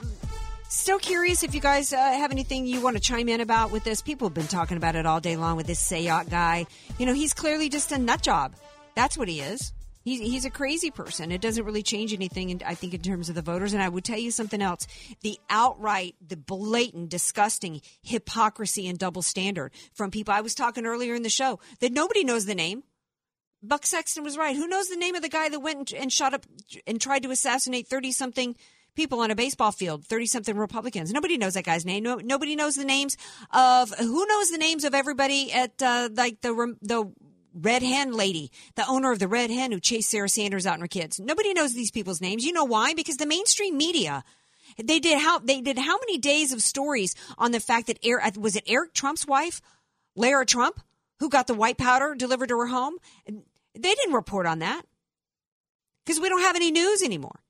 [0.68, 3.84] still curious if you guys uh, have anything you want to chime in about with
[3.84, 4.02] this.
[4.02, 6.66] People have been talking about it all day long with this Sayoc guy.
[6.98, 8.56] You know, he's clearly just a nut job.
[8.96, 9.72] That's what he is.
[10.02, 11.30] He's, he's a crazy person.
[11.30, 13.72] It doesn't really change anything, in, I think, in terms of the voters.
[13.72, 14.86] And I would tell you something else.
[15.22, 20.34] The outright, the blatant, disgusting hypocrisy and double standard from people.
[20.34, 22.82] I was talking earlier in the show that nobody knows the name.
[23.62, 24.56] Buck Sexton was right.
[24.56, 26.44] Who knows the name of the guy that went and, and shot up
[26.86, 28.56] and tried to assassinate 30 something
[28.94, 31.12] people on a baseball field, 30 something Republicans?
[31.12, 32.02] Nobody knows that guy's name.
[32.02, 33.16] No, nobody knows the names
[33.52, 37.12] of, who knows the names of everybody at, uh, like the, the,
[37.54, 40.82] Red Hen lady, the owner of the Red Hen who chased Sarah Sanders out and
[40.82, 41.20] her kids.
[41.20, 42.44] Nobody knows these people's names.
[42.44, 42.94] You know why?
[42.94, 44.24] Because the mainstream media,
[44.82, 48.36] they did how they did how many days of stories on the fact that Eric,
[48.36, 49.60] was it Eric Trump's wife,
[50.16, 50.80] Lara Trump,
[51.20, 52.96] who got the white powder delivered to her home?
[53.26, 54.82] They didn't report on that
[56.04, 57.40] because we don't have any news anymore.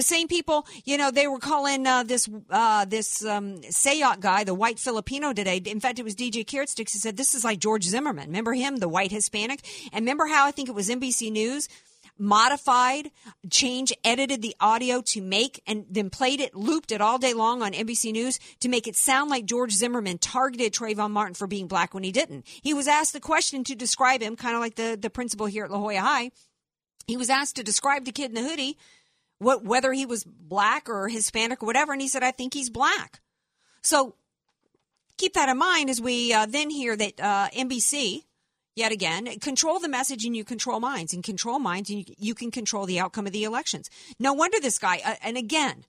[0.00, 4.44] The same people, you know, they were calling uh, this uh, this um, Sayoc guy,
[4.44, 5.58] the white Filipino today.
[5.58, 8.28] In fact, it was DJ Carrot Sticks who said this is like George Zimmerman.
[8.28, 9.60] Remember him, the white Hispanic?
[9.92, 11.68] And remember how I think it was NBC News
[12.18, 13.10] modified,
[13.50, 17.60] changed, edited the audio to make, and then played it, looped it all day long
[17.60, 21.66] on NBC News to make it sound like George Zimmerman targeted Trayvon Martin for being
[21.66, 22.46] black when he didn't.
[22.62, 25.66] He was asked the question to describe him, kind of like the, the principal here
[25.66, 26.30] at La Jolla High.
[27.06, 28.78] He was asked to describe the kid in the hoodie,
[29.40, 32.70] what, whether he was black or Hispanic or whatever, and he said, I think he's
[32.70, 33.20] black.
[33.82, 34.14] So
[35.16, 38.24] keep that in mind as we uh, then hear that uh, NBC,
[38.76, 41.14] yet again, control the message and you control minds.
[41.14, 43.88] And control minds and you, you can control the outcome of the elections.
[44.18, 45.84] No wonder this guy, uh, and again,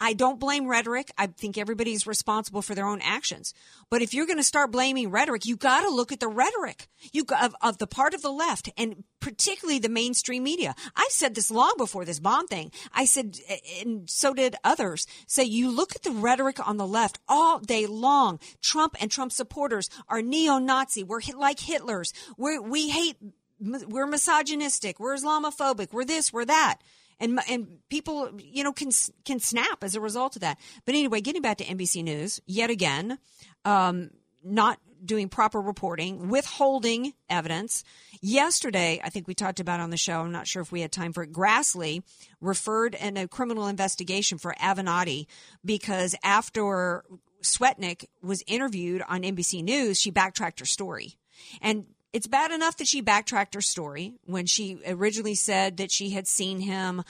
[0.00, 1.10] I don't blame rhetoric.
[1.16, 3.54] I think everybody's responsible for their own actions.
[3.90, 6.88] But if you're going to start blaming rhetoric, you got to look at the rhetoric
[7.12, 10.74] you of, of the part of the left and particularly the mainstream media.
[10.96, 12.72] I said this long before this bomb thing.
[12.92, 13.38] I said,
[13.80, 15.06] and so did others.
[15.26, 18.40] Say you look at the rhetoric on the left all day long.
[18.60, 21.04] Trump and Trump supporters are neo-Nazi.
[21.04, 22.12] We're like Hitler's.
[22.36, 23.16] we we hate.
[23.60, 24.98] We're misogynistic.
[24.98, 25.92] We're Islamophobic.
[25.92, 26.32] We're this.
[26.32, 26.78] We're that
[27.20, 28.90] and and people you know can
[29.24, 30.58] can snap as a result of that.
[30.84, 33.18] But anyway, getting back to NBC News yet again,
[33.64, 34.10] um,
[34.42, 37.84] not doing proper reporting, withholding evidence.
[38.20, 40.20] Yesterday, I think we talked about on the show.
[40.20, 41.32] I'm not sure if we had time for it.
[41.32, 42.02] Grassley
[42.40, 45.26] referred in a criminal investigation for Avenatti
[45.64, 47.04] because after
[47.42, 51.18] Swetnick was interviewed on NBC News, she backtracked her story.
[51.60, 56.10] And it's bad enough that she backtracked her story when she originally said that she
[56.10, 57.02] had seen him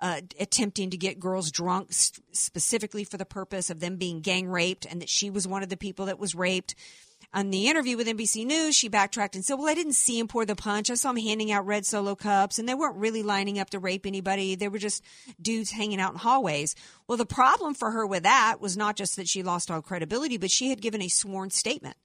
[0.00, 4.86] uh, attempting to get girls drunk specifically for the purpose of them being gang raped
[4.86, 6.76] and that she was one of the people that was raped.
[7.34, 10.28] On the interview with NBC News, she backtracked and said, Well, I didn't see him
[10.28, 10.90] pour the punch.
[10.90, 13.78] I saw him handing out red solo cups, and they weren't really lining up to
[13.80, 14.54] rape anybody.
[14.54, 15.02] They were just
[15.40, 16.76] dudes hanging out in hallways.
[17.08, 20.36] Well, the problem for her with that was not just that she lost all credibility,
[20.36, 21.96] but she had given a sworn statement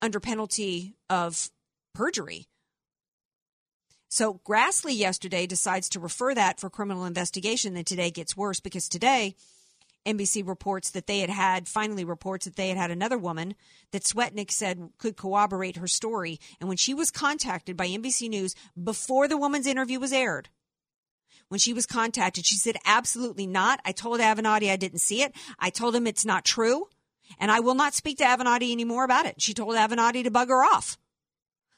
[0.00, 1.50] under penalty of
[1.94, 2.48] perjury.
[4.08, 8.88] So Grassley yesterday decides to refer that for criminal investigation, and today gets worse because
[8.88, 9.34] today
[10.06, 13.54] NBC reports that they had had, finally reports that they had had another woman
[13.90, 16.38] that Swetnick said could corroborate her story.
[16.60, 20.48] And when she was contacted by NBC News before the woman's interview was aired,
[21.48, 23.80] when she was contacted, she said, absolutely not.
[23.84, 25.34] I told Avenatti I didn't see it.
[25.58, 26.88] I told him it's not true.
[27.38, 29.40] And I will not speak to Avenatti anymore about it.
[29.40, 30.98] She told Avenatti to bug her off.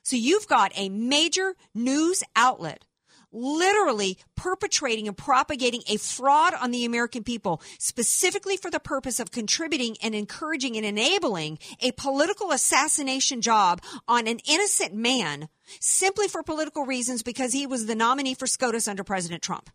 [0.07, 2.84] So you've got a major news outlet
[3.32, 9.32] literally perpetrating and propagating a fraud on the American people, specifically for the purpose of
[9.32, 15.48] contributing and encouraging and enabling a political assassination job on an innocent man
[15.80, 19.70] simply for political reasons because he was the nominee for SCOTUS under President Trump.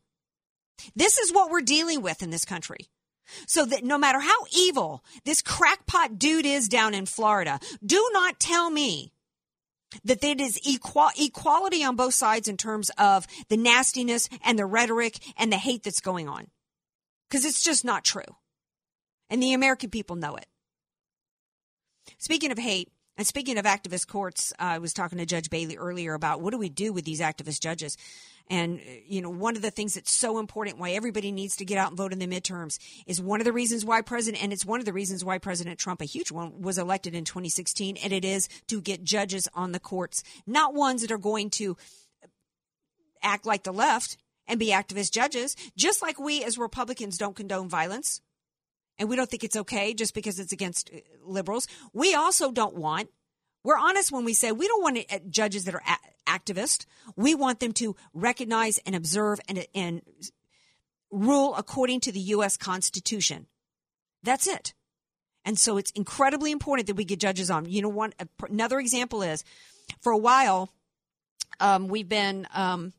[0.95, 2.88] This is what we're dealing with in this country.
[3.47, 8.39] So that no matter how evil this crackpot dude is down in Florida, do not
[8.39, 9.11] tell me
[10.03, 14.65] that it is equal, equality on both sides in terms of the nastiness and the
[14.65, 16.47] rhetoric and the hate that's going on.
[17.29, 18.35] Because it's just not true.
[19.29, 20.47] And the American people know it.
[22.17, 22.89] Speaking of hate,
[23.22, 26.49] and speaking of activist courts, uh, I was talking to Judge Bailey earlier about what
[26.53, 27.95] do we do with these activist judges.
[28.49, 31.78] And, you know, one of the things that's so important why everybody needs to get
[31.78, 34.65] out and vote in the midterms is one of the reasons why President, and it's
[34.65, 37.95] one of the reasons why President Trump, a huge one, was elected in 2016.
[37.97, 41.78] And it is to get judges on the courts, not ones that are going to
[43.22, 44.17] act like the left
[44.47, 48.19] and be activist judges, just like we as Republicans don't condone violence.
[49.02, 51.68] And we don't think it's okay just because it's against uh, liberals.
[51.91, 53.10] We also don't want
[53.64, 56.86] we're honest when we say we don't want uh, judges that are a- activist.
[57.16, 60.02] We want them to recognize and observe and, and
[61.12, 62.58] rule according to the U.S.
[62.58, 63.47] Constitution.
[64.22, 64.76] That's it.
[65.45, 67.66] And so it's incredibly important that we get judges on.
[67.66, 68.14] You know, one
[68.47, 69.43] another example is
[69.99, 70.70] for a while
[71.60, 72.93] um, we've been um,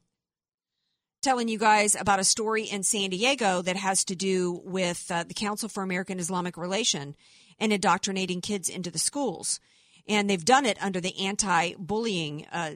[1.23, 5.25] telling you guys about a story in San Diego that has to do with uh,
[5.25, 7.17] the Council for American Islamic Relation
[7.59, 9.61] and indoctrinating kids into the schools
[10.09, 12.73] and they've done it under the anti-bullying uh,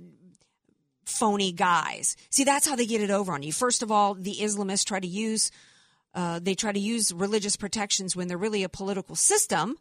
[1.04, 2.16] phony guys.
[2.30, 3.52] See, that's how they get it over on you.
[3.52, 5.50] First of all, the Islamists try to use
[6.14, 9.76] uh, they try to use religious protections when they're really a political system,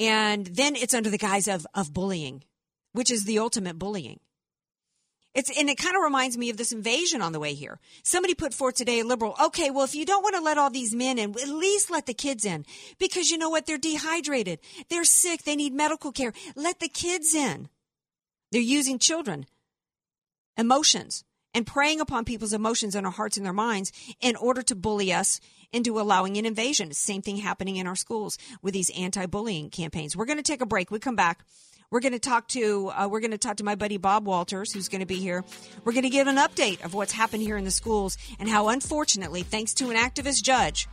[0.00, 2.42] and then it's under the guise of of bullying,
[2.92, 4.18] which is the ultimate bullying.
[5.36, 7.78] It's, and it kind of reminds me of this invasion on the way here.
[8.02, 10.70] Somebody put forth today, a liberal, okay, well, if you don't want to let all
[10.70, 12.64] these men in, at least let the kids in.
[12.98, 13.66] Because you know what?
[13.66, 14.60] They're dehydrated.
[14.88, 15.42] They're sick.
[15.42, 16.32] They need medical care.
[16.56, 17.68] Let the kids in.
[18.50, 19.44] They're using children,
[20.56, 21.22] emotions,
[21.52, 25.12] and preying upon people's emotions and our hearts and their minds in order to bully
[25.12, 25.38] us
[25.70, 26.92] into allowing an invasion.
[26.92, 30.16] Same thing happening in our schools with these anti-bullying campaigns.
[30.16, 30.90] We're going to take a break.
[30.90, 31.44] We come back.
[31.90, 34.72] We're going to talk to uh, we're going to talk to my buddy Bob Walters,
[34.72, 35.44] who's going to be here.
[35.84, 38.68] We're going to give an update of what's happened here in the schools and how,
[38.68, 40.88] unfortunately, thanks to an activist judge,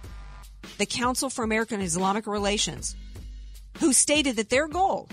[0.78, 2.96] the Council for American Islamic Relations,
[3.80, 5.10] who stated that their goal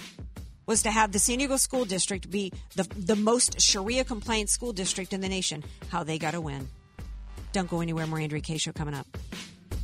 [0.67, 4.73] was to have the San Diego School District be the the most Sharia compliant school
[4.75, 5.65] district in the nation.
[5.91, 6.69] How they got to win.
[7.53, 8.07] Don't go anywhere.
[8.07, 9.07] More Andrea Kaye show coming up.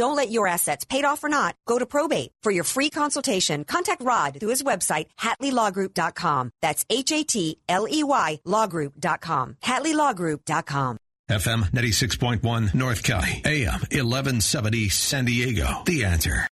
[0.00, 2.32] Don't let your assets, paid off or not, go to probate.
[2.42, 6.52] For your free consultation, contact Rod through his website, HatleyLawGroup.com.
[6.62, 9.56] That's H-A-T-L-E-Y lawgroup.com.
[9.62, 10.96] HatleyLawGroup.com.
[11.28, 15.82] FM 96.1 North County, AM 1170 San Diego.
[15.84, 16.46] The answer.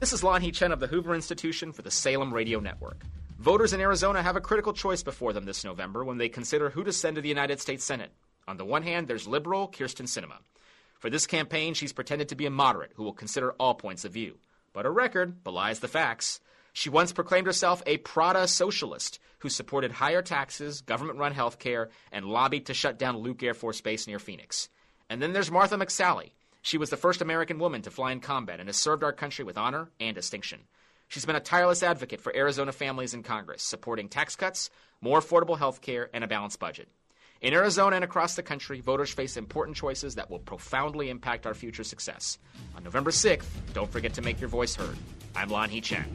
[0.00, 3.04] This is Lanhee Chen of the Hoover Institution for the Salem Radio Network.
[3.38, 6.82] Voters in Arizona have a critical choice before them this November when they consider who
[6.82, 8.10] to send to the United States Senate.
[8.48, 10.38] On the one hand, there's liberal Kyrsten Sinema.
[10.98, 14.12] For this campaign, she's pretended to be a moderate who will consider all points of
[14.12, 14.38] view.
[14.72, 16.40] But her record belies the facts.
[16.72, 21.90] She once proclaimed herself a Prada socialist who supported higher taxes, government run health care,
[22.12, 24.68] and lobbied to shut down Luke Air Force Base near Phoenix.
[25.08, 26.32] And then there's Martha McSally.
[26.62, 29.44] She was the first American woman to fly in combat and has served our country
[29.44, 30.60] with honor and distinction.
[31.08, 34.70] She's been a tireless advocate for Arizona families in Congress, supporting tax cuts,
[35.00, 36.88] more affordable health care, and a balanced budget.
[37.42, 41.52] In Arizona and across the country, voters face important choices that will profoundly impact our
[41.54, 42.38] future success.
[42.76, 44.96] On November 6th, don't forget to make your voice heard.
[45.34, 46.06] I'm Lanhee Chen.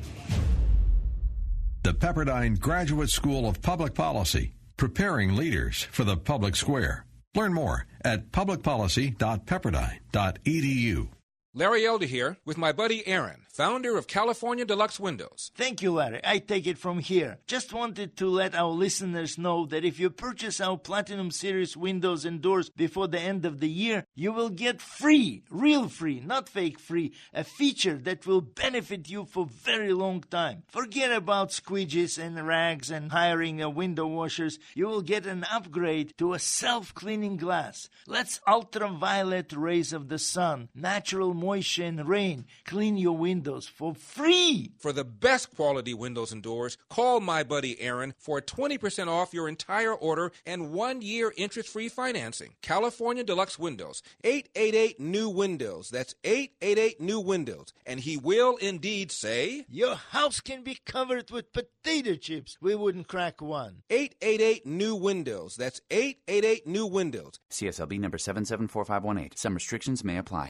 [1.84, 7.06] The Pepperdine Graduate School of Public Policy, preparing leaders for the public square.
[7.36, 11.08] Learn more at publicpolicy.pepperdine.edu.
[11.54, 15.52] Larry Elder here with my buddy Aaron, founder of California Deluxe Windows.
[15.54, 16.22] Thank you, Larry.
[16.24, 17.40] I take it from here.
[17.46, 22.24] Just wanted to let our listeners know that if you purchase our Platinum Series windows
[22.24, 26.48] and doors before the end of the year, you will get free, real free, not
[26.48, 30.64] fake free, a feature that will benefit you for very long time.
[30.70, 34.58] Forget about squeegees and rags and hiring a window washers.
[34.74, 37.90] You will get an upgrade to a self-cleaning glass.
[38.08, 44.72] Let's ultraviolet rays of the sun, natural moisture and rain clean your windows for free.
[44.78, 49.50] For the best quality windows and doors, call my buddy Aaron for 20% off your
[49.50, 52.54] entire order and one year interest free financing.
[52.62, 55.90] California Deluxe Windows, 888 New Windows.
[55.90, 57.74] That's 888 New Windows.
[57.86, 62.58] And he will indeed say, Your house can be covered with potato chips.
[62.62, 63.82] We wouldn't crack one.
[63.90, 65.56] 888 New Windows.
[65.56, 67.40] That's 888 New Windows.
[67.50, 69.36] CSLB number 774518.
[69.36, 70.50] Some restrictions may apply.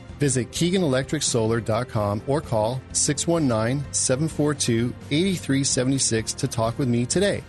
[0.21, 7.43] Visit KeeganElectricSolar.com or call 619 742 8376 to talk with me today.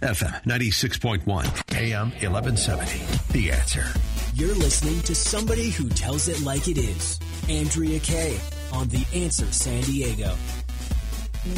[0.00, 1.26] FM 96.1,
[1.76, 3.32] AM 1170.
[3.32, 3.84] The answer.
[4.34, 7.18] You're listening to somebody who tells it like it is.
[7.48, 8.38] Andrea Kaye
[8.72, 10.36] on The Answer San Diego.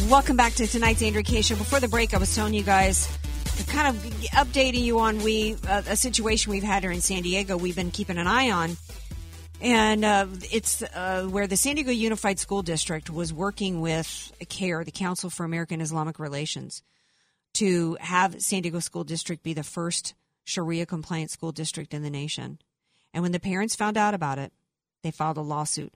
[0.09, 1.57] Welcome back to tonight's Andrea Kaye show.
[1.57, 3.07] Before the break, I was telling you guys
[3.67, 7.57] kind of updating you on we uh, a situation we've had here in San Diego.
[7.57, 8.77] We've been keeping an eye on,
[9.61, 14.85] and uh, it's uh, where the San Diego Unified School District was working with CAIR,
[14.85, 16.83] the Council for American Islamic Relations,
[17.55, 22.11] to have San Diego School District be the first Sharia compliant school district in the
[22.11, 22.59] nation.
[23.15, 24.53] And when the parents found out about it,
[25.03, 25.93] they filed a lawsuit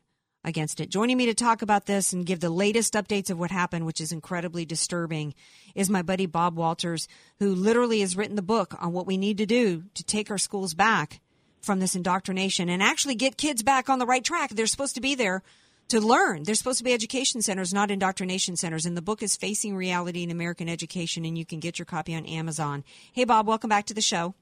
[0.46, 0.88] against it.
[0.88, 4.00] Joining me to talk about this and give the latest updates of what happened, which
[4.00, 5.34] is incredibly disturbing,
[5.74, 7.08] is my buddy Bob Walters,
[7.40, 10.38] who literally has written the book on what we need to do to take our
[10.38, 11.20] schools back
[11.60, 14.50] from this indoctrination and actually get kids back on the right track.
[14.50, 15.42] They're supposed to be there
[15.88, 16.44] to learn.
[16.44, 18.86] They're supposed to be education centers, not indoctrination centers.
[18.86, 22.14] And the book is Facing Reality in American Education, and you can get your copy
[22.14, 22.84] on Amazon.
[23.12, 24.34] Hey, Bob, welcome back to the show.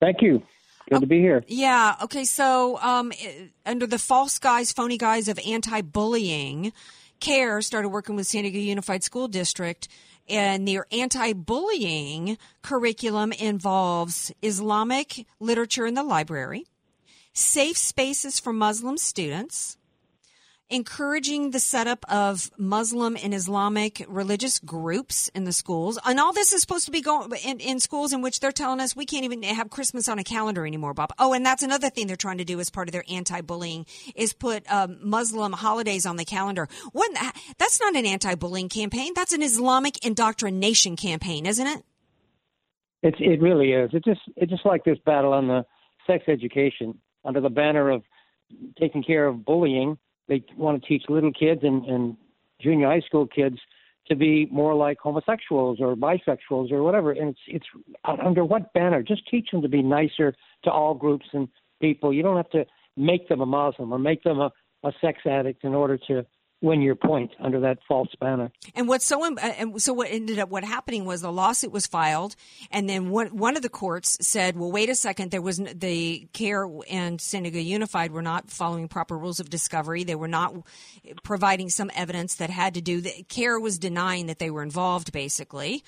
[0.00, 0.42] Thank you.
[0.88, 1.44] Good to be here.
[1.48, 1.96] Yeah.
[2.02, 2.24] Okay.
[2.24, 3.12] So, um,
[3.64, 6.72] under the false guise, phony guise of anti-bullying,
[7.20, 9.88] CAIR started working with San Diego Unified School District,
[10.28, 16.66] and their anti-bullying curriculum involves Islamic literature in the library,
[17.32, 19.76] safe spaces for Muslim students,
[20.68, 25.98] encouraging the setup of Muslim and Islamic religious groups in the schools.
[26.04, 28.80] And all this is supposed to be going in, in, schools in which they're telling
[28.80, 31.12] us we can't even have Christmas on a calendar anymore, Bob.
[31.18, 33.86] Oh, and that's another thing they're trying to do as part of their anti-bullying
[34.16, 36.68] is put um, Muslim holidays on the calendar.
[36.92, 37.14] When,
[37.58, 39.12] that's not an anti-bullying campaign.
[39.14, 41.84] That's an Islamic indoctrination campaign, isn't it?
[43.02, 43.90] It's, it really is.
[43.92, 45.64] It just, it's just like this battle on the
[46.08, 48.02] sex education under the banner of
[48.80, 49.98] taking care of bullying
[50.28, 52.16] they want to teach little kids and, and
[52.60, 53.58] junior high school kids
[54.08, 57.12] to be more like homosexuals or bisexuals or whatever.
[57.12, 57.66] And it's it's
[58.24, 59.02] under what banner?
[59.02, 61.48] Just teach them to be nicer to all groups and
[61.80, 62.12] people.
[62.12, 62.64] You don't have to
[62.96, 64.50] make them a Muslim or make them a,
[64.84, 66.24] a sex addict in order to
[66.62, 68.50] win your point under that false banner.
[68.74, 72.36] And what's so and so what ended up what happening was the lawsuit was filed,
[72.70, 76.28] and then one one of the courts said, "Well, wait a second, there was the
[76.32, 80.04] CAIR and Diego Unified were not following proper rules of discovery.
[80.04, 80.54] They were not
[81.22, 83.00] providing some evidence that had to do.
[83.00, 85.84] The CAIR was denying that they were involved, basically."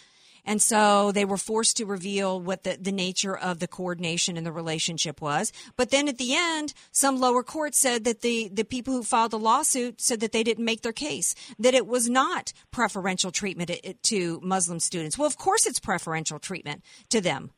[0.48, 4.46] And so they were forced to reveal what the, the nature of the coordination and
[4.46, 5.52] the relationship was.
[5.76, 9.32] But then at the end, some lower court said that the, the people who filed
[9.32, 13.70] the lawsuit said that they didn't make their case, that it was not preferential treatment
[14.04, 15.18] to Muslim students.
[15.18, 17.50] Well, of course it's preferential treatment to them.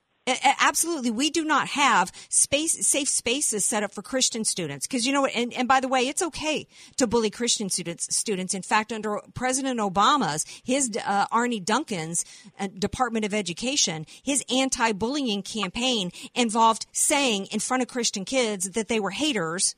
[0.60, 5.12] Absolutely, we do not have space, safe spaces set up for Christian students because you
[5.12, 5.34] know what.
[5.34, 6.66] And, and, by the way, it's okay
[6.96, 8.14] to bully Christian students.
[8.14, 12.24] Students, in fact, under President Obama's, his uh, Arne Duncan's
[12.58, 18.88] uh, Department of Education, his anti-bullying campaign involved saying in front of Christian kids that
[18.88, 19.74] they were haters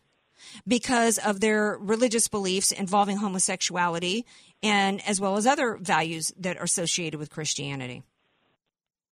[0.67, 4.27] because of their religious beliefs involving homosexuality
[4.63, 8.03] and as well as other values that are associated with Christianity.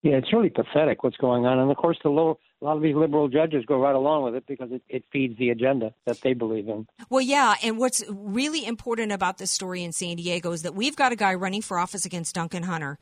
[0.02, 2.82] Yeah, it's really pathetic what's going on, and of course, the lower a lot of
[2.82, 6.20] these liberal judges go right along with it because it, it feeds the agenda that
[6.20, 6.86] they believe in.
[7.08, 10.96] Well, yeah, and what's really important about this story in San Diego is that we've
[10.96, 12.98] got a guy running for office against Duncan Hunter,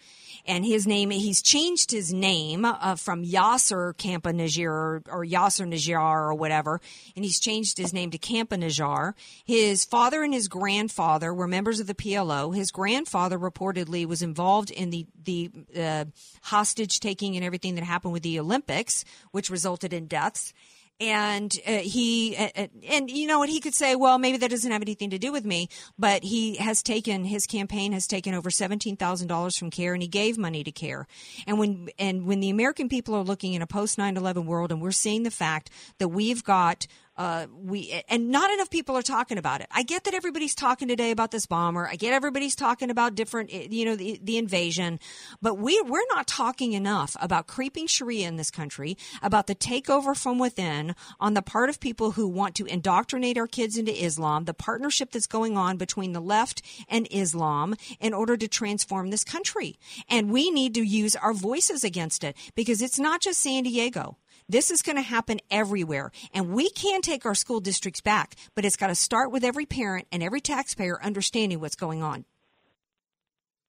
[0.46, 4.28] and his name he's changed his name uh, from Yasser Campa
[4.64, 6.80] or, or Yasser Najjar or whatever,
[7.16, 9.14] and he's changed his name to Campa Najjar.
[9.44, 12.54] His father and his grandfather were members of the PLO.
[12.54, 16.04] His grandfather reportedly was involved in the the uh,
[16.42, 20.52] hostage taking and everything that happened with the Olympics, which which resulted in deaths.
[21.00, 24.50] And uh, he, uh, uh, and you know what, he could say, well, maybe that
[24.50, 28.34] doesn't have anything to do with me, but he has taken, his campaign has taken
[28.34, 31.06] over $17,000 from CAIR and he gave money to CAIR.
[31.46, 34.72] And when, and when the American people are looking in a post 9 11 world
[34.72, 36.88] and we're seeing the fact that we've got
[37.18, 39.66] uh, we and not enough people are talking about it.
[39.72, 41.88] I get that everybody's talking today about this bomber.
[41.88, 45.00] I get everybody's talking about different, eh, you know, the, the invasion,
[45.42, 50.16] but we we're not talking enough about creeping Sharia in this country, about the takeover
[50.16, 54.44] from within on the part of people who want to indoctrinate our kids into Islam,
[54.44, 59.24] the partnership that's going on between the left and Islam in order to transform this
[59.24, 59.76] country.
[60.08, 64.18] And we need to use our voices against it because it's not just San Diego.
[64.48, 66.10] This is going to happen everywhere.
[66.32, 69.66] And we can take our school districts back, but it's got to start with every
[69.66, 72.24] parent and every taxpayer understanding what's going on.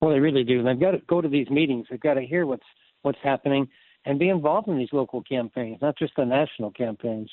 [0.01, 0.63] Well, they really do.
[0.63, 1.87] They've got to go to these meetings.
[1.89, 2.63] They've got to hear what's
[3.01, 3.67] what's happening
[4.05, 7.29] and be involved in these local campaigns, not just the national campaigns.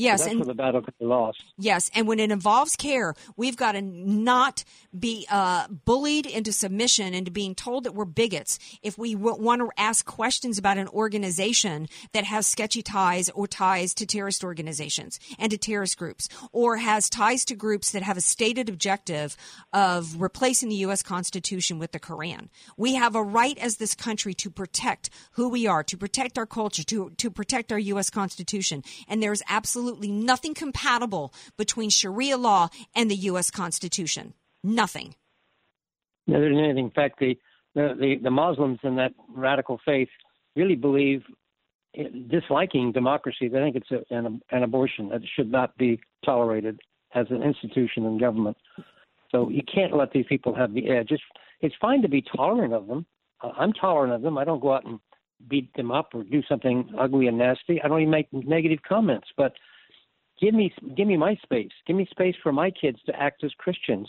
[0.00, 1.44] Yes, so that's and where the battle be lost.
[1.58, 4.64] Yes, and when it involves CAIR, we've got to not
[4.98, 8.58] be uh, bullied into submission, into being told that we're bigots.
[8.82, 13.46] If we w- want to ask questions about an organization that has sketchy ties or
[13.46, 18.16] ties to terrorist organizations and to terrorist groups, or has ties to groups that have
[18.16, 19.36] a stated objective
[19.74, 21.02] of replacing the U.S.
[21.02, 22.48] Constitution with the Koran,
[22.78, 26.46] we have a right as this country to protect who we are, to protect our
[26.46, 28.08] culture, to to protect our U.S.
[28.08, 33.50] Constitution, and there's absolutely absolutely nothing compatible between Sharia law and the U.S.
[33.50, 34.34] Constitution.
[34.62, 35.14] Nothing.
[36.26, 36.84] No, there isn't anything.
[36.86, 37.36] In fact, the,
[37.74, 40.08] the, the, Muslims in that radical faith
[40.54, 41.22] really believe
[41.96, 43.48] eh, disliking democracy.
[43.48, 46.78] They think it's a, an, an abortion that should not be tolerated
[47.14, 48.56] as an institution in government.
[49.32, 51.08] So you can't let these people have the edge.
[51.10, 51.22] It's,
[51.60, 53.06] it's fine to be tolerant of them.
[53.42, 54.38] I'm tolerant of them.
[54.38, 55.00] I don't go out and
[55.48, 57.80] beat them up or do something ugly and nasty.
[57.82, 59.28] I don't even make negative comments.
[59.36, 59.54] But
[60.40, 61.72] give me give me my space.
[61.86, 64.08] Give me space for my kids to act as Christians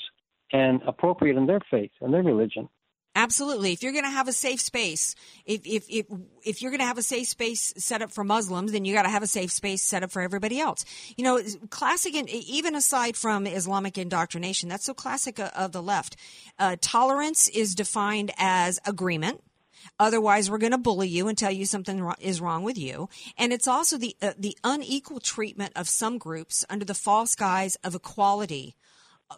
[0.51, 2.69] and appropriate in their faith and their religion.
[3.13, 3.73] Absolutely.
[3.73, 5.15] If you're going to have a safe space,
[5.45, 6.05] if if if
[6.45, 9.03] if you're going to have a safe space set up for Muslims, then you got
[9.03, 10.85] to have a safe space set up for everybody else.
[11.17, 16.15] You know, classic, even aside from Islamic indoctrination, that's so classic of the left.
[16.57, 19.41] Uh, tolerance is defined as agreement.
[19.99, 23.09] Otherwise, we're going to bully you and tell you something is wrong with you.
[23.37, 27.75] And it's also the uh, the unequal treatment of some groups under the false guise
[27.83, 28.75] of equality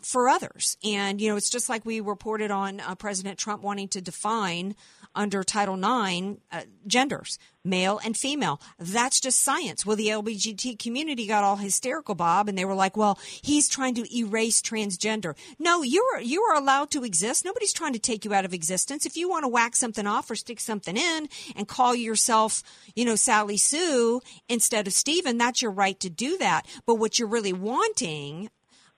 [0.01, 0.77] for others.
[0.83, 4.75] And, you know, it's just like we reported on uh, President Trump wanting to define
[5.15, 8.59] under Title IX uh, genders, male and female.
[8.79, 9.85] That's just science.
[9.85, 13.95] Well, the LGBT community got all hysterical, Bob, and they were like, well, he's trying
[13.95, 15.35] to erase transgender.
[15.59, 17.45] No, you're, you are allowed to exist.
[17.45, 19.05] Nobody's trying to take you out of existence.
[19.05, 22.63] If you want to whack something off or stick something in and call yourself,
[22.95, 26.65] you know, Sally Sue instead of Stephen, that's your right to do that.
[26.85, 28.49] But what you're really wanting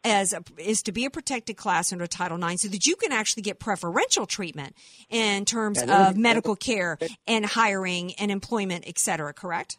[0.05, 3.11] as a, is to be a protected class under Title IX, so that you can
[3.11, 4.75] actually get preferential treatment
[5.09, 6.97] in terms of medical care
[7.27, 9.33] and hiring and employment, et cetera.
[9.33, 9.77] Correct?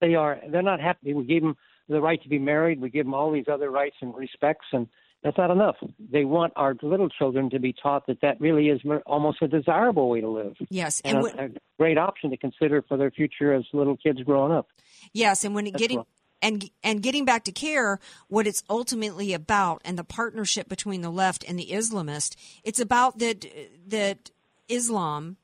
[0.00, 0.38] They are.
[0.48, 1.12] They're not happy.
[1.12, 1.56] We gave them
[1.88, 2.80] the right to be married.
[2.80, 4.86] We give them all these other rights and respects, and
[5.24, 5.74] that's not enough.
[5.98, 10.08] They want our little children to be taught that that really is almost a desirable
[10.08, 10.54] way to live.
[10.70, 11.48] Yes, and, and a, a,
[11.78, 14.68] great option to consider for their future as little kids growing up.
[15.12, 16.04] Yes, and when it getting
[16.42, 21.10] and and getting back to CAIR, what it's ultimately about, and the partnership between the
[21.10, 23.46] left and the Islamist, it's about that
[23.86, 24.30] that
[24.68, 25.36] Islam,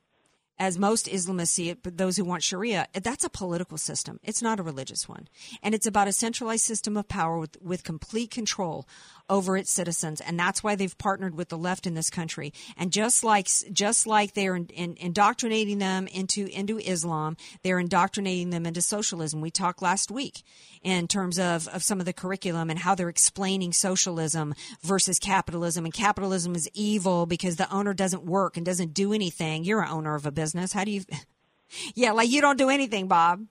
[0.57, 4.19] as most Islamists see it, but those who want Sharia, that's a political system.
[4.23, 5.27] It's not a religious one,
[5.61, 8.87] and it's about a centralized system of power with with complete control
[9.29, 12.53] over its citizens, and that's why they've partnered with the left in this country.
[12.77, 18.51] And just like just like they're in, in, indoctrinating them into into Islam, they're indoctrinating
[18.51, 19.41] them into socialism.
[19.41, 20.43] We talked last week
[20.83, 24.53] in terms of, of some of the curriculum and how they're explaining socialism
[24.83, 25.83] versus capitalism.
[25.83, 29.63] And capitalism is evil because the owner doesn't work and doesn't do anything.
[29.63, 30.44] You're an owner of a business.
[30.53, 31.01] How do you?
[31.95, 33.45] yeah, like you don't do anything, Bob.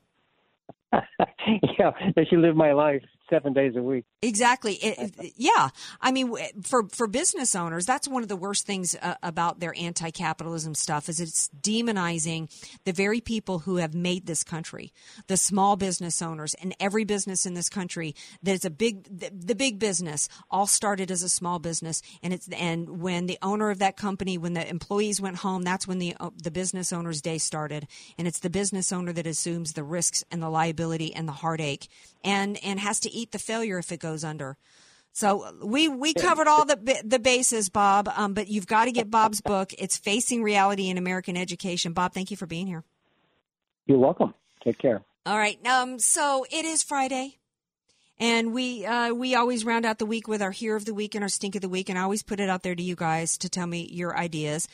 [0.92, 3.02] yeah, I should live my life
[3.34, 4.04] seven days a week.
[4.22, 4.74] Exactly.
[4.74, 5.68] It, yeah.
[6.00, 9.74] I mean, for for business owners, that's one of the worst things uh, about their
[9.76, 12.48] anti-capitalism stuff is it's demonizing
[12.84, 14.92] the very people who have made this country,
[15.26, 19.54] the small business owners, and every business in this country that's a big the, the
[19.54, 23.78] big business all started as a small business, and it's and when the owner of
[23.80, 27.38] that company, when the employees went home, that's when the uh, the business owner's day
[27.38, 27.86] started,
[28.18, 31.88] and it's the business owner that assumes the risks and the liability and the heartache,
[32.24, 34.56] and and has to eat the failure if it goes under.
[35.12, 38.08] So we we covered all the the bases, Bob.
[38.16, 39.72] Um, but you've got to get Bob's book.
[39.78, 41.92] It's Facing Reality in American Education.
[41.92, 42.82] Bob, thank you for being here.
[43.86, 44.34] You're welcome.
[44.64, 45.02] Take care.
[45.24, 45.64] All right.
[45.66, 46.00] Um.
[46.00, 47.38] So it is Friday,
[48.18, 51.14] and we uh, we always round out the week with our Hero of the Week
[51.14, 52.96] and our Stink of the Week, and I always put it out there to you
[52.96, 54.66] guys to tell me your ideas.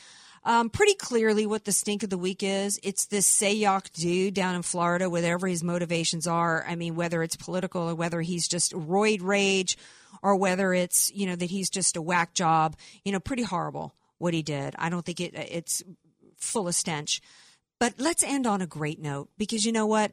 [0.43, 4.55] Um, pretty clearly, what the stink of the week is, it's this Sayoc dude down
[4.55, 6.65] in Florida, whatever his motivations are.
[6.67, 9.77] I mean, whether it's political or whether he's just roid rage
[10.23, 12.75] or whether it's, you know, that he's just a whack job,
[13.05, 14.75] you know, pretty horrible what he did.
[14.79, 15.83] I don't think it, it's
[16.37, 17.21] full of stench.
[17.79, 20.11] But let's end on a great note because you know what?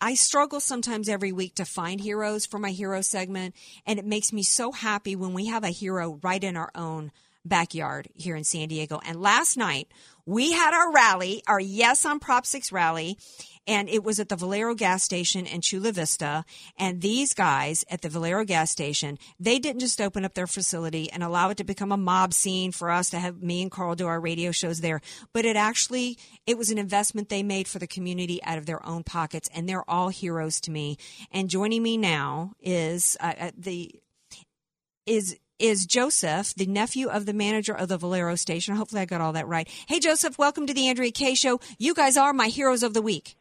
[0.00, 3.54] I struggle sometimes every week to find heroes for my hero segment,
[3.86, 7.12] and it makes me so happy when we have a hero right in our own
[7.44, 9.00] backyard here in San Diego.
[9.04, 9.88] And last night
[10.26, 13.18] we had our rally, our Yes on Prop 6 rally,
[13.66, 16.44] and it was at the Valero gas station in Chula Vista.
[16.78, 21.10] And these guys at the Valero gas station, they didn't just open up their facility
[21.10, 23.94] and allow it to become a mob scene for us to have me and Carl
[23.94, 25.00] do our radio shows there,
[25.32, 28.84] but it actually, it was an investment they made for the community out of their
[28.86, 29.48] own pockets.
[29.54, 30.96] And they're all heroes to me.
[31.30, 33.94] And joining me now is uh, uh the,
[35.06, 38.76] is is Joseph, the nephew of the manager of the Valero station.
[38.76, 39.68] Hopefully, I got all that right.
[39.86, 41.60] Hey, Joseph, welcome to the Andrea Kaye Show.
[41.78, 43.36] You guys are my heroes of the week.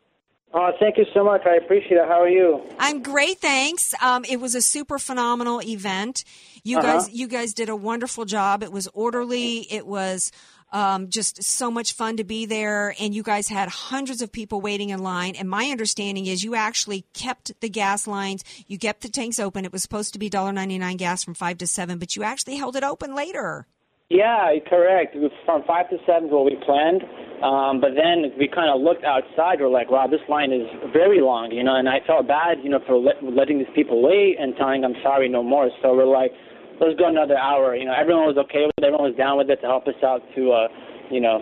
[0.56, 1.42] Oh, thank you so much.
[1.48, 2.08] I appreciate it.
[2.08, 2.62] How are you?
[2.78, 3.96] I'm great, thanks.
[4.04, 6.24] Um, it was a super phenomenal event.
[6.64, 7.00] You uh-huh.
[7.00, 8.62] guys, you guys did a wonderful job.
[8.62, 9.62] It was orderly.
[9.72, 10.32] It was
[10.74, 12.94] um, just so much fun to be there.
[13.00, 15.36] And you guys had hundreds of people waiting in line.
[15.36, 19.64] And my understanding is you actually kept the gas lines, you kept the tanks open.
[19.64, 22.76] It was supposed to be $1.99 gas from 5 to 7, but you actually held
[22.76, 23.68] it open later.
[24.10, 25.16] Yeah, correct.
[25.46, 27.04] From 5 to 7 is what we planned.
[27.44, 29.60] Um, but then we kind of looked outside.
[29.60, 31.76] We're like, wow, this line is very long, you know.
[31.76, 34.94] And I felt bad, you know, for let, letting these people wait and telling them
[35.04, 35.70] sorry, no more.
[35.82, 36.32] So we're like,
[36.80, 37.76] let's go another hour.
[37.76, 38.84] You know, everyone was okay with it.
[38.84, 40.68] Everyone was down with it to help us out to, uh,
[41.12, 41.42] you know,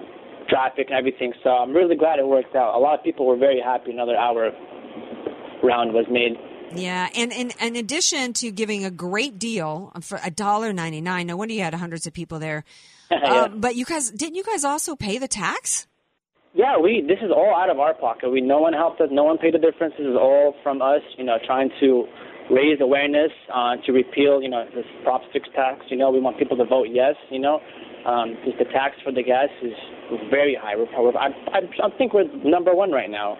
[0.49, 1.33] traffic and everything.
[1.43, 2.75] So I'm really glad it worked out.
[2.75, 3.91] A lot of people were very happy.
[3.91, 4.51] Another hour
[5.63, 6.37] round was made.
[6.73, 11.27] Yeah, and, and in addition to giving a great deal for a dollar ninety nine,
[11.27, 12.63] no wonder you had hundreds of people there.
[13.11, 13.41] Yeah.
[13.41, 15.85] Um, but you guys didn't you guys also pay the tax?
[16.53, 17.03] Yeah, we.
[17.05, 18.29] This is all out of our pocket.
[18.29, 18.39] We.
[18.39, 19.09] No one helped us.
[19.11, 19.95] No one paid the difference.
[19.97, 21.01] This is all from us.
[21.17, 22.05] You know, trying to
[22.51, 24.41] raise awareness uh, to repeal.
[24.41, 25.85] You know, this Prop Six tax.
[25.89, 27.15] You know, we want people to vote yes.
[27.29, 27.59] You know,
[28.05, 29.73] um, just the tax for the gas is
[30.29, 30.75] very high.
[30.75, 31.17] We're probably.
[31.17, 31.27] I,
[31.57, 33.37] I, I think we're number one right now.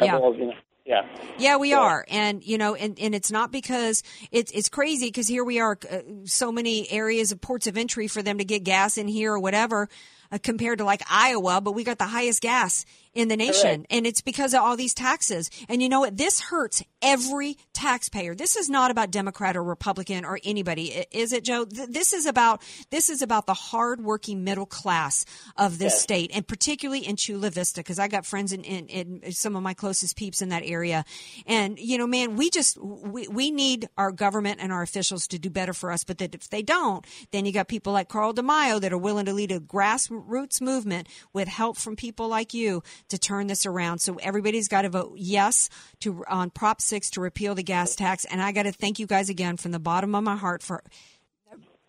[0.00, 0.16] Yeah.
[0.16, 0.54] All, you know,
[0.84, 1.02] yeah.
[1.38, 4.02] Yeah, we are, and you know, and, and it's not because
[4.32, 8.08] it's it's crazy because here we are, uh, so many areas of ports of entry
[8.08, 9.88] for them to get gas in here or whatever,
[10.32, 12.84] uh, compared to like Iowa, but we got the highest gas
[13.14, 13.86] in the nation, Correct.
[13.90, 15.50] and it's because of all these taxes.
[15.68, 16.16] And you know what?
[16.16, 18.34] This hurts every taxpayer.
[18.34, 21.64] This is not about Democrat or Republican or anybody, is it, Joe?
[21.64, 25.24] This is about this is about the hardworking middle class
[25.56, 26.02] of this Yes.
[26.02, 29.62] state, and particularly in Chula Vista, because I got friends in, in, in some of
[29.62, 31.04] my closest peeps in that area.
[31.46, 35.38] And, you know, man, we just, we, we need our government and our officials to
[35.38, 36.04] do better for us.
[36.04, 39.26] But that if they don't, then you got people like Carl DeMaio that are willing
[39.26, 42.82] to lead a grassroots movement with help from people like you
[43.12, 44.00] to turn this around.
[44.00, 48.24] So everybody's got to vote yes to on Prop 6 to repeal the gas tax.
[48.26, 50.82] And I got to thank you guys again from the bottom of my heart for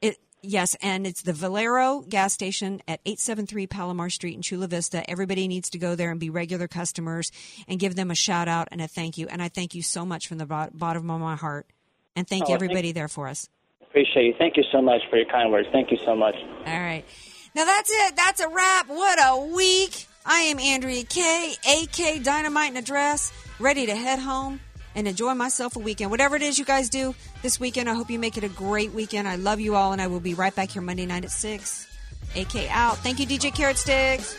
[0.01, 0.17] it.
[0.45, 5.09] Yes, and it's the Valero gas station at 873 Palomar Street in Chula Vista.
[5.09, 7.31] Everybody needs to go there and be regular customers
[7.65, 9.27] and give them a shout out and a thank you.
[9.29, 11.67] And I thank you so much from the bottom of my heart.
[12.17, 13.47] And thank Oh, thank- everybody there for us.
[13.83, 14.33] Appreciate you.
[14.37, 15.69] Thank you so much for your kind words.
[15.71, 16.35] Thank you so much.
[16.35, 17.05] All right.
[17.55, 18.15] Now that's it.
[18.17, 18.89] That's a wrap.
[18.89, 20.07] What a week.
[20.25, 24.61] I am Andrea Kaye, AK Dynamite in a Dress, ready to head home
[24.95, 26.11] and enjoy myself a weekend.
[26.11, 28.93] Whatever it is you guys do this weekend, I hope you make it a great
[28.93, 29.27] weekend.
[29.27, 31.87] I love you all, and I will be right back here Monday night at 6.
[32.37, 32.97] AK out.
[32.99, 34.37] Thank you, DJ Carrot Sticks.